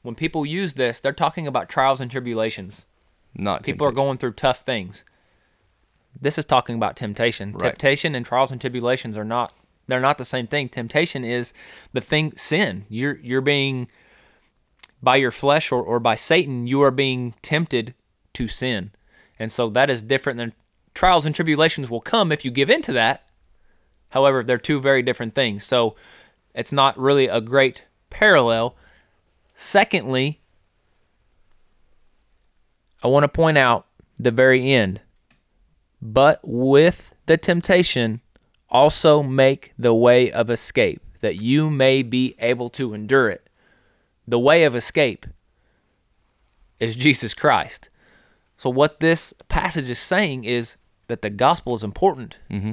[0.02, 2.86] when people use this, they're talking about trials and tribulations.
[3.34, 5.04] Not People are going through tough things.
[6.20, 7.52] This is talking about temptation.
[7.52, 7.70] Right.
[7.70, 9.52] Temptation and trials and tribulations are not
[9.86, 10.68] they're not the same thing.
[10.68, 11.52] Temptation is
[11.92, 12.86] the thing sin.
[12.88, 13.88] You're you're being
[15.02, 17.94] by your flesh or, or by Satan, you are being tempted
[18.34, 18.92] to sin.
[19.38, 20.52] And so that is different than
[20.94, 23.26] trials and tribulations will come if you give into that.
[24.10, 25.64] However, they're two very different things.
[25.64, 25.96] So
[26.54, 28.76] it's not really a great parallel.
[29.54, 30.40] Secondly,
[33.02, 33.86] I want to point out
[34.16, 35.00] the very end.
[36.02, 38.20] But with the temptation,
[38.68, 43.48] also make the way of escape, that you may be able to endure it.
[44.26, 45.26] The way of escape
[46.78, 47.88] is Jesus Christ.
[48.56, 50.76] So, what this passage is saying is
[51.08, 52.38] that the gospel is important.
[52.50, 52.72] Mm-hmm.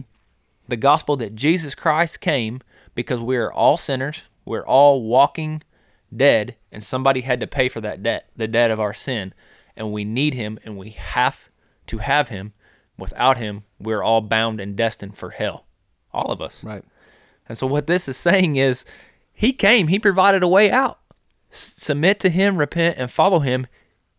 [0.68, 2.62] The gospel that Jesus Christ came
[2.96, 5.62] because we are all sinners, we're all walking
[6.16, 9.34] dead, and somebody had to pay for that debt, the debt of our sin.
[9.76, 11.48] And we need him, and we have
[11.88, 12.54] to have him.
[12.98, 15.68] Without him, we're all bound and destined for hell.
[16.12, 16.64] All of us.
[16.64, 16.84] Right.
[17.48, 18.86] And so, what this is saying is,
[19.34, 21.00] he came, he provided a way out.
[21.52, 23.68] S- submit to him, repent, and follow him.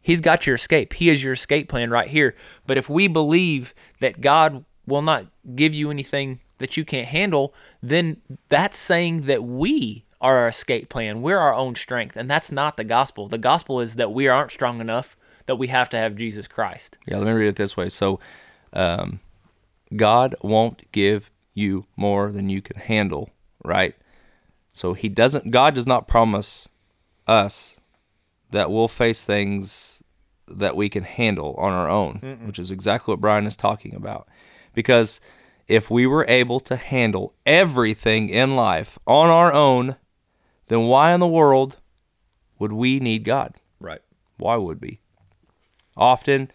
[0.00, 0.92] He's got your escape.
[0.92, 2.36] He is your escape plan right here.
[2.66, 7.54] But if we believe that God will not give you anything that you can't handle,
[7.82, 11.22] then that's saying that we are our escape plan.
[11.22, 12.16] We're our own strength.
[12.16, 13.28] And that's not the gospel.
[13.28, 15.16] The gospel is that we aren't strong enough,
[15.46, 16.98] that we have to have Jesus Christ.
[17.06, 17.88] Yeah, let me read it this way.
[17.88, 18.18] So,
[18.72, 19.20] um,
[19.94, 23.30] God won't give you more than you can handle,
[23.64, 23.94] right?
[24.72, 25.50] So He doesn't.
[25.50, 26.68] God does not promise
[27.26, 27.80] us
[28.50, 30.02] that we'll face things
[30.46, 34.28] that we can handle on our own, which is exactly what Brian is talking about.
[34.74, 35.20] Because
[35.66, 39.96] if we were able to handle everything in life on our own,
[40.68, 41.78] then why in the world
[42.58, 43.54] would we need God?
[43.80, 44.02] Right.
[44.36, 45.00] Why would we?
[45.96, 46.50] Often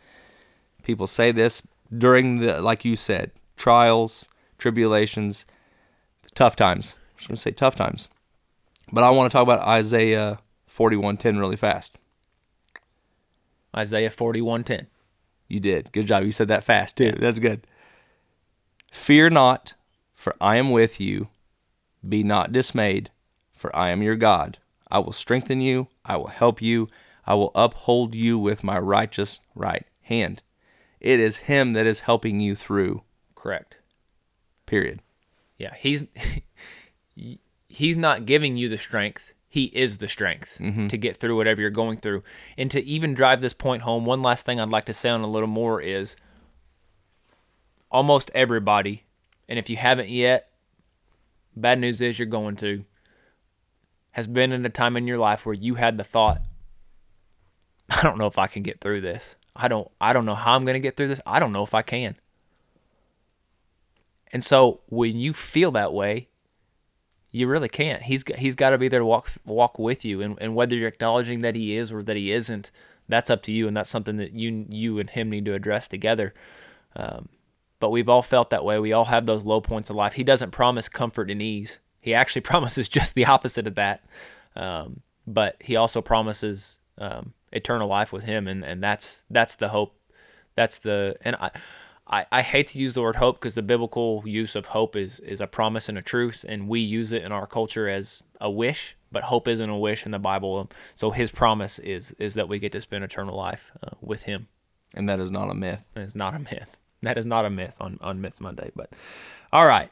[0.83, 1.61] people say this
[1.95, 5.45] during the like you said, trials, tribulations,
[6.33, 6.95] tough times.
[6.97, 8.07] I'm just gonna say tough times.
[8.91, 11.97] But I want to talk about Isaiah forty one ten really fast.
[13.75, 14.87] Isaiah 41:10.
[15.47, 15.91] You did.
[15.91, 16.23] Good job.
[16.23, 17.13] You said that fast too.
[17.19, 17.65] That's good.
[18.93, 19.73] Fear not,
[20.13, 21.27] for I am with you.
[22.07, 23.09] Be not dismayed,
[23.51, 24.59] for I am your God.
[24.87, 25.87] I will strengthen you.
[26.05, 26.87] I will help you.
[27.25, 30.43] I will uphold you with my righteous right hand.
[31.01, 33.01] It is Him that is helping you through.
[33.33, 33.77] Correct.
[34.67, 35.01] Period.
[35.57, 36.07] Yeah, he's
[37.67, 39.33] he's not giving you the strength.
[39.49, 40.87] He is the strength mm-hmm.
[40.87, 42.21] to get through whatever you're going through.
[42.59, 45.21] And to even drive this point home, one last thing I'd like to say on
[45.21, 46.15] a little more is
[47.93, 49.05] almost everybody,
[49.47, 50.49] and if you haven't yet,
[51.55, 52.83] bad news is you're going to,
[54.11, 56.41] has been in a time in your life where you had the thought,
[57.89, 59.35] I don't know if I can get through this.
[59.55, 61.21] I don't I don't know how I'm going to get through this.
[61.27, 62.15] I don't know if I can.
[64.31, 66.29] And so when you feel that way,
[67.31, 68.01] you really can't.
[68.01, 70.75] He's got, he's got to be there to walk walk with you, and, and whether
[70.75, 72.71] you're acknowledging that he is or that he isn't,
[73.07, 75.87] that's up to you, and that's something that you you and him need to address
[75.87, 76.33] together.
[76.95, 77.29] Um,
[77.83, 78.79] but we've all felt that way.
[78.79, 80.13] We all have those low points of life.
[80.13, 81.79] He doesn't promise comfort and ease.
[81.99, 84.05] He actually promises just the opposite of that.
[84.55, 89.67] Um, but he also promises um, eternal life with him, and, and that's that's the
[89.67, 89.97] hope.
[90.55, 91.49] That's the and I.
[92.07, 95.21] I, I hate to use the word hope because the biblical use of hope is,
[95.21, 98.51] is a promise and a truth, and we use it in our culture as a
[98.51, 98.97] wish.
[99.11, 100.69] But hope isn't a wish in the Bible.
[100.95, 104.47] So His promise is is that we get to spend eternal life uh, with Him.
[104.93, 105.83] And that is not a myth.
[105.97, 106.77] It's not a myth.
[107.03, 108.71] That is not a myth on on Myth Monday.
[108.75, 108.91] But
[109.51, 109.89] all right,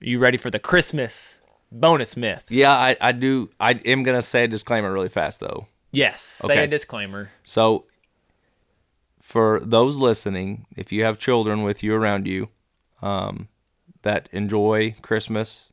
[0.00, 1.40] you ready for the Christmas
[1.72, 2.44] bonus myth?
[2.50, 3.50] Yeah, I, I do.
[3.58, 5.68] I am going to say a disclaimer really fast, though.
[5.92, 6.20] Yes.
[6.20, 6.64] Say Okay.
[6.64, 7.30] a disclaimer.
[7.44, 7.86] So,
[9.22, 12.48] for those listening, if you have children with you around you
[13.02, 13.48] um,
[14.02, 15.72] that enjoy Christmas,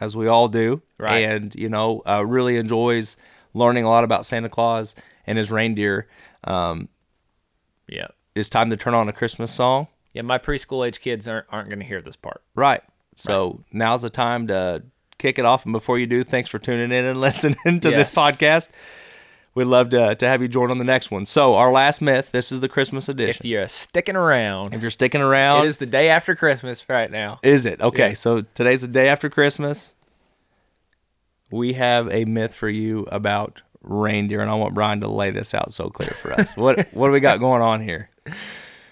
[0.00, 1.24] as we all do, Right.
[1.24, 3.16] and you know, uh, really enjoys
[3.54, 4.94] learning a lot about Santa Claus
[5.26, 6.08] and his reindeer,
[6.44, 6.88] um,
[7.88, 8.08] Yeah.
[8.34, 9.88] It's time to turn on a Christmas song.
[10.12, 10.22] Yeah.
[10.22, 12.42] My preschool age kids aren't aren't going to hear this part.
[12.54, 12.80] Right.
[13.14, 14.82] So now's the time to
[15.18, 15.64] kick it off.
[15.64, 18.68] And before you do, thanks for tuning in and listening to this podcast.
[19.54, 21.26] We'd love to, to have you join on the next one.
[21.26, 23.42] So, our last myth this is the Christmas edition.
[23.44, 27.10] If you're sticking around, If you're sticking around, it is the day after Christmas right
[27.10, 27.38] now.
[27.42, 27.78] Is it?
[27.82, 28.14] Okay, Yeah.
[28.14, 29.92] so today's the day after Christmas.
[31.50, 35.52] We have a myth for you about reindeer, and I want Brian to lay this
[35.52, 36.56] out so clear for us.
[36.56, 38.08] what what do we got going on here?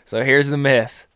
[0.05, 1.07] So here's the myth: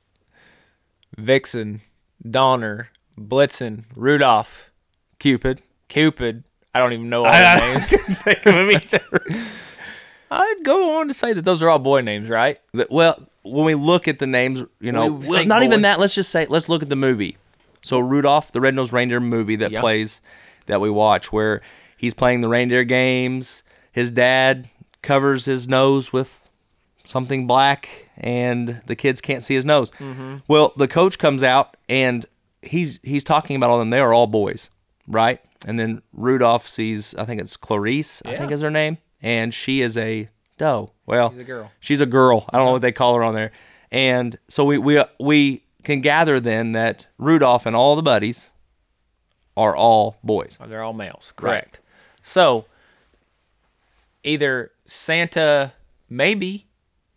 [1.18, 1.80] Vixen,
[2.28, 4.70] Donner, Blitzen, Rudolph,
[5.18, 5.62] Cupid.
[5.88, 6.44] Cupid.
[6.74, 7.86] I don't even know all their names.
[7.86, 9.00] Think of either.
[10.30, 12.58] I'd go on to say that those are all boy names, right?
[12.72, 15.80] The- well, when we look at the names, you know, We well, think not even
[15.80, 15.82] boy.
[15.82, 16.00] that.
[16.00, 17.36] Let's just say, let's look at the movie.
[17.82, 19.80] So Rudolph, the Red-Nosed Reindeer movie that Yeah.
[19.80, 20.20] plays,
[20.66, 21.60] that we watch, where
[21.96, 23.62] he's playing the reindeer games.
[23.92, 24.68] His dad
[25.02, 26.40] covers his nose with
[27.04, 29.90] something black, and the kids can't see his nose.
[29.92, 30.38] Mm-hmm.
[30.48, 32.26] Well, the coach comes out and
[32.62, 33.90] he's he's talking about all them.
[33.90, 34.70] They are all boys,
[35.06, 35.40] right?
[35.66, 39.80] And then Rudolph sees, I think it's Clarice, I think is her name, and she
[39.80, 40.28] is a
[40.58, 40.92] doe.
[41.06, 41.72] Well, She's a girl.
[41.80, 42.44] She's a girl.
[42.50, 43.52] I don't know what they call her on there.
[43.90, 48.50] And so we we we can gather then that Rudolph and all the buddies
[49.56, 50.58] are all boys.
[50.66, 51.32] They're all males.
[51.40, 51.62] Right.
[51.62, 51.80] Correct.
[52.22, 52.64] So
[54.22, 55.72] either Santa,
[56.08, 56.66] maybe,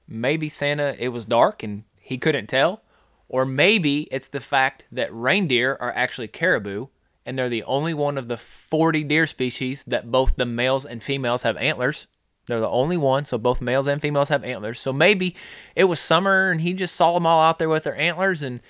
[0.07, 2.81] maybe Santa, it was dark and he couldn't tell,
[3.29, 6.87] or maybe it's the fact that reindeer are actually caribou
[7.25, 11.03] and they're the only one of the 40 deer species that both the males and
[11.03, 12.07] females have antlers.
[12.47, 14.79] They're the only one, so both males and females have antlers.
[14.79, 15.35] So maybe
[15.75, 18.61] it was summer and he just saw them all out there with their antlers and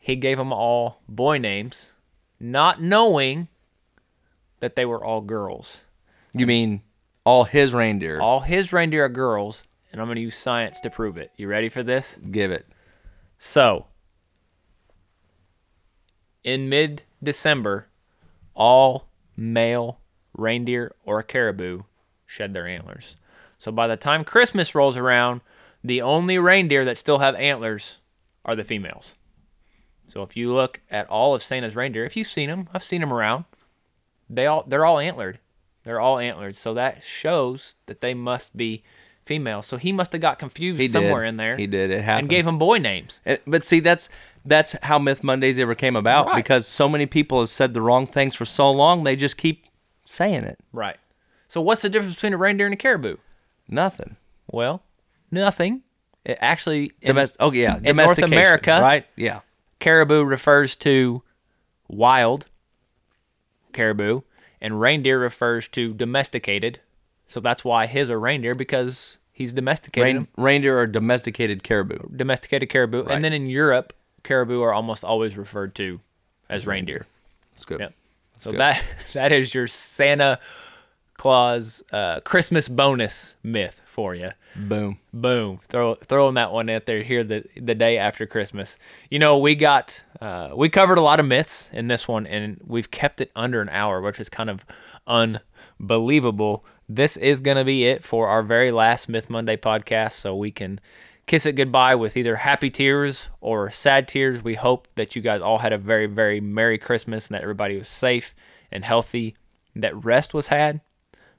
[0.00, 1.92] he gave them all boy names,
[2.40, 3.46] not knowing
[4.58, 5.84] that they were all girls.
[6.32, 6.82] You mean
[7.24, 8.20] all his reindeer?
[8.20, 9.64] All his reindeer are girls,
[9.96, 11.30] and I'm going to use science to prove it.
[11.38, 12.18] You ready for this?
[12.30, 12.66] Give it.
[13.38, 13.86] So,
[16.44, 17.88] in mid December,
[18.54, 20.00] all male
[20.34, 21.84] reindeer or caribou
[22.26, 23.16] shed their antlers.
[23.56, 25.40] So by the time Christmas rolls around,
[25.82, 27.96] the only reindeer that still have antlers
[28.44, 29.14] are the females.
[30.08, 33.00] So if you look at all of Santa's reindeer, if you've seen them, I've seen
[33.00, 33.46] them around.
[34.28, 35.38] They all they're all antlered.
[35.84, 36.54] They're all antlered.
[36.54, 38.82] So that shows that they must be
[39.26, 39.60] female.
[39.60, 41.28] So he must have got confused He somewhere did.
[41.30, 41.56] in there.
[41.56, 41.90] He did.
[41.90, 42.20] It happened.
[42.20, 43.20] and gave him boy names.
[43.26, 44.08] And- But see, that's
[44.44, 46.36] that's how Myth Mondays ever came about Right.
[46.36, 49.02] because so many people have said the wrong things for so long.
[49.02, 49.66] They just keep
[50.04, 50.58] saying it.
[50.72, 50.96] Right.
[51.48, 53.16] So what's the difference between a reindeer and a caribou?
[53.68, 54.16] Nothing.
[54.50, 54.82] Well,
[55.30, 55.82] nothing.
[56.24, 59.04] It actually in Domest- oh yeah, in North America- right?
[59.16, 59.40] Yeah.
[59.80, 61.22] caribou refers to
[61.88, 62.46] wild
[63.72, 64.22] caribou
[64.60, 66.80] and reindeer refers to domesticated.
[67.28, 70.28] So that's why his are reindeer because he's domesticated Rein- them.
[70.36, 71.98] reindeer are domesticated caribou.
[72.16, 73.02] domesticated caribou.
[73.02, 73.12] Right.
[73.12, 76.00] And then in Europe, caribou are almost always referred to
[76.48, 77.06] as reindeer.
[77.54, 77.80] That's good.
[77.80, 77.94] Yep.
[78.38, 78.60] So good.
[78.60, 80.38] that that is your Santa
[81.16, 84.30] Claus uh, Christmas bonus myth for you.
[84.54, 84.98] Boom.
[85.12, 85.60] Boom.
[85.68, 88.78] Throw throwing that one out there here the the day after Christmas.
[89.10, 92.60] You know, we got uh, we covered a lot of myths in this one and
[92.66, 94.64] we've kept it under an hour, which is kind of
[95.06, 96.64] unbelievable.
[96.88, 100.80] This is gonna be it for our very last Myth Monday podcast, so we can
[101.26, 104.44] kiss it goodbye with either happy tears or sad tears.
[104.44, 107.76] We hope that you guys all had a very, very Merry Christmas and that everybody
[107.76, 108.34] was safe
[108.70, 109.34] and healthy,
[109.74, 110.80] that rest was had,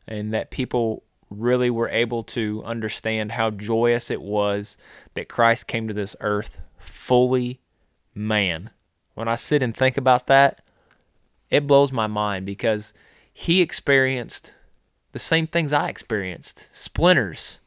[0.06, 4.78] and that people really were able to understand how joyous it was
[5.14, 7.62] that Christ came to this earth fully
[8.14, 8.70] man.
[9.14, 10.62] When I sit and think about that,
[11.50, 12.94] it blows my mind because
[13.34, 14.54] he experienced
[15.18, 17.60] the same things I experienced splinters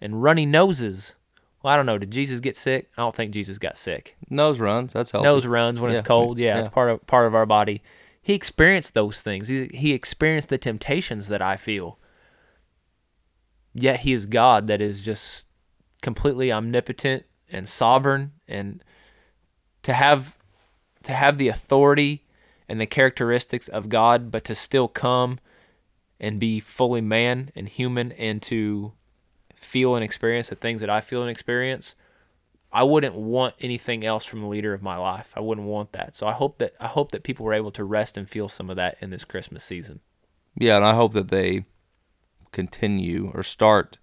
[0.00, 1.16] and runny noses.
[1.62, 1.98] Well, I don't know.
[1.98, 2.88] Did Jesus get sick?
[2.96, 4.16] I don't think Jesus got sick.
[4.30, 4.94] Nose runs.
[4.94, 5.26] That's healthy.
[5.26, 6.38] Nose runs when Yeah, it's cold.
[6.38, 6.60] Yeah, yeah.
[6.60, 7.82] it's part of part of our body.
[8.22, 9.48] He experienced those things.
[9.48, 11.98] He, he experienced the temptations that I feel.
[13.74, 15.46] Yet he is God that is just
[16.00, 18.82] completely omnipotent and sovereign and
[19.82, 20.38] to have
[21.02, 22.24] to have the authority
[22.66, 25.38] and the characteristics of God but to still come
[26.24, 28.92] and be fully man and human and to
[29.54, 31.94] feel and experience the things that I feel and experience
[32.74, 35.32] I wouldn't want anything else from the leader of my life.
[35.36, 36.16] I wouldn't want that.
[36.16, 38.68] So I hope that I hope that people were able to rest and feel some
[38.68, 40.00] of that in this Christmas season.
[40.58, 41.66] Yeah, and I hope that they
[42.50, 43.98] continue or start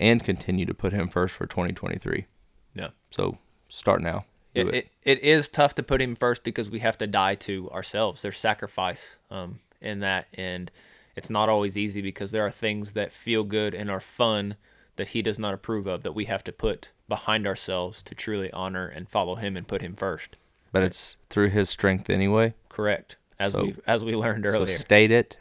[0.00, 2.26] and continue to put him first for 2023.
[2.74, 2.88] Yeah.
[3.12, 3.38] So
[3.68, 4.24] start now.
[4.52, 4.74] It, it.
[4.74, 8.20] it, it is tough to put him first because we have to die to ourselves.
[8.20, 10.72] There's sacrifice um, in that, and
[11.16, 14.56] it's not always easy because there are things that feel good and are fun
[14.96, 18.50] that he does not approve of that we have to put behind ourselves to truly
[18.52, 20.36] honor and follow him and put him first.
[20.72, 22.54] But it's through his strength anyway.
[22.68, 23.16] Correct.
[23.38, 24.66] As So- we as we learned earlier.
[24.66, 25.36] So state it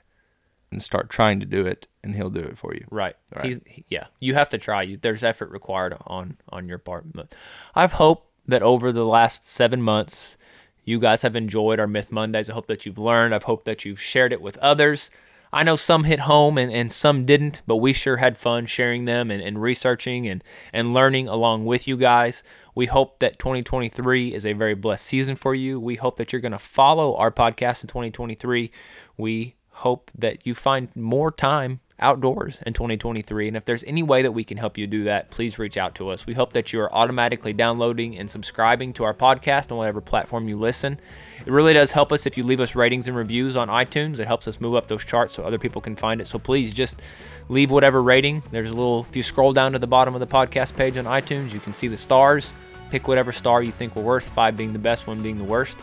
[0.72, 2.86] and start trying to do it, and he'll do it for you.
[2.90, 3.16] Right.
[3.36, 3.46] Right.
[3.46, 4.08] He's he- yeah.
[4.20, 4.82] You have to try.
[4.84, 7.12] You there's effort required on on your part.
[7.14, 7.34] But
[7.76, 10.36] I've hoped that over the last seven months,
[10.84, 12.50] you guys have enjoyed our Myth Mondays.
[12.50, 13.34] I hope that you've learned.
[13.34, 15.10] I've hoped that you've shared it with others.
[15.54, 19.06] I know some hit home and, and some didn't, but we sure had fun sharing
[19.06, 20.43] them and, and researching and,
[20.74, 22.43] and learning along with you guys.
[22.74, 25.80] We hope that 2023 is a very blessed season for you.
[25.80, 28.72] We hope that you're going to follow our podcast in 2023.
[29.16, 33.48] We hope that you find more time outdoors in 2023.
[33.48, 35.96] And if there's any way that we can help you do that, please reach out
[35.96, 36.26] to us.
[36.26, 40.48] We hope that you are automatically downloading and subscribing to our podcast on whatever platform
[40.48, 41.00] you listen.
[41.46, 44.20] It really does help us if you leave us ratings and reviews on iTunes.
[44.20, 46.28] It helps us move up those charts so other people can find it.
[46.28, 47.02] So please just
[47.50, 48.44] leave whatever rating.
[48.52, 51.06] There's a little, if you scroll down to the bottom of the podcast page on
[51.06, 52.52] iTunes, you can see the stars.
[52.89, 55.78] Pick whatever star you think we're worth, five being the best, one being the worst.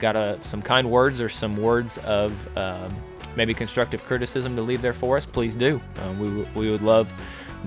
[0.00, 2.94] Got uh, some kind words or some words of um,
[3.36, 5.80] maybe constructive criticism to leave there for us, please do.
[5.96, 7.12] Uh, we, w- we would love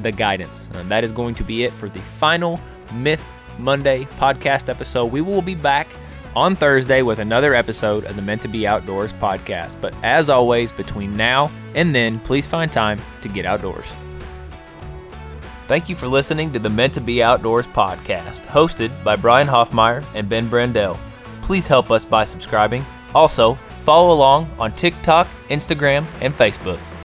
[0.01, 0.69] the guidance.
[0.73, 2.59] And that is going to be it for the final
[2.93, 3.23] Myth
[3.57, 5.05] Monday podcast episode.
[5.11, 5.87] We will be back
[6.35, 9.81] on Thursday with another episode of the Meant to Be Outdoors podcast.
[9.81, 13.87] But as always, between now and then, please find time to get outdoors.
[15.67, 20.03] Thank you for listening to the Meant to Be Outdoors podcast, hosted by Brian Hoffmeyer
[20.15, 20.97] and Ben Brandell.
[21.43, 26.79] Please help us by subscribing, Also, follow along on TikTok, Instagram, and Facebook.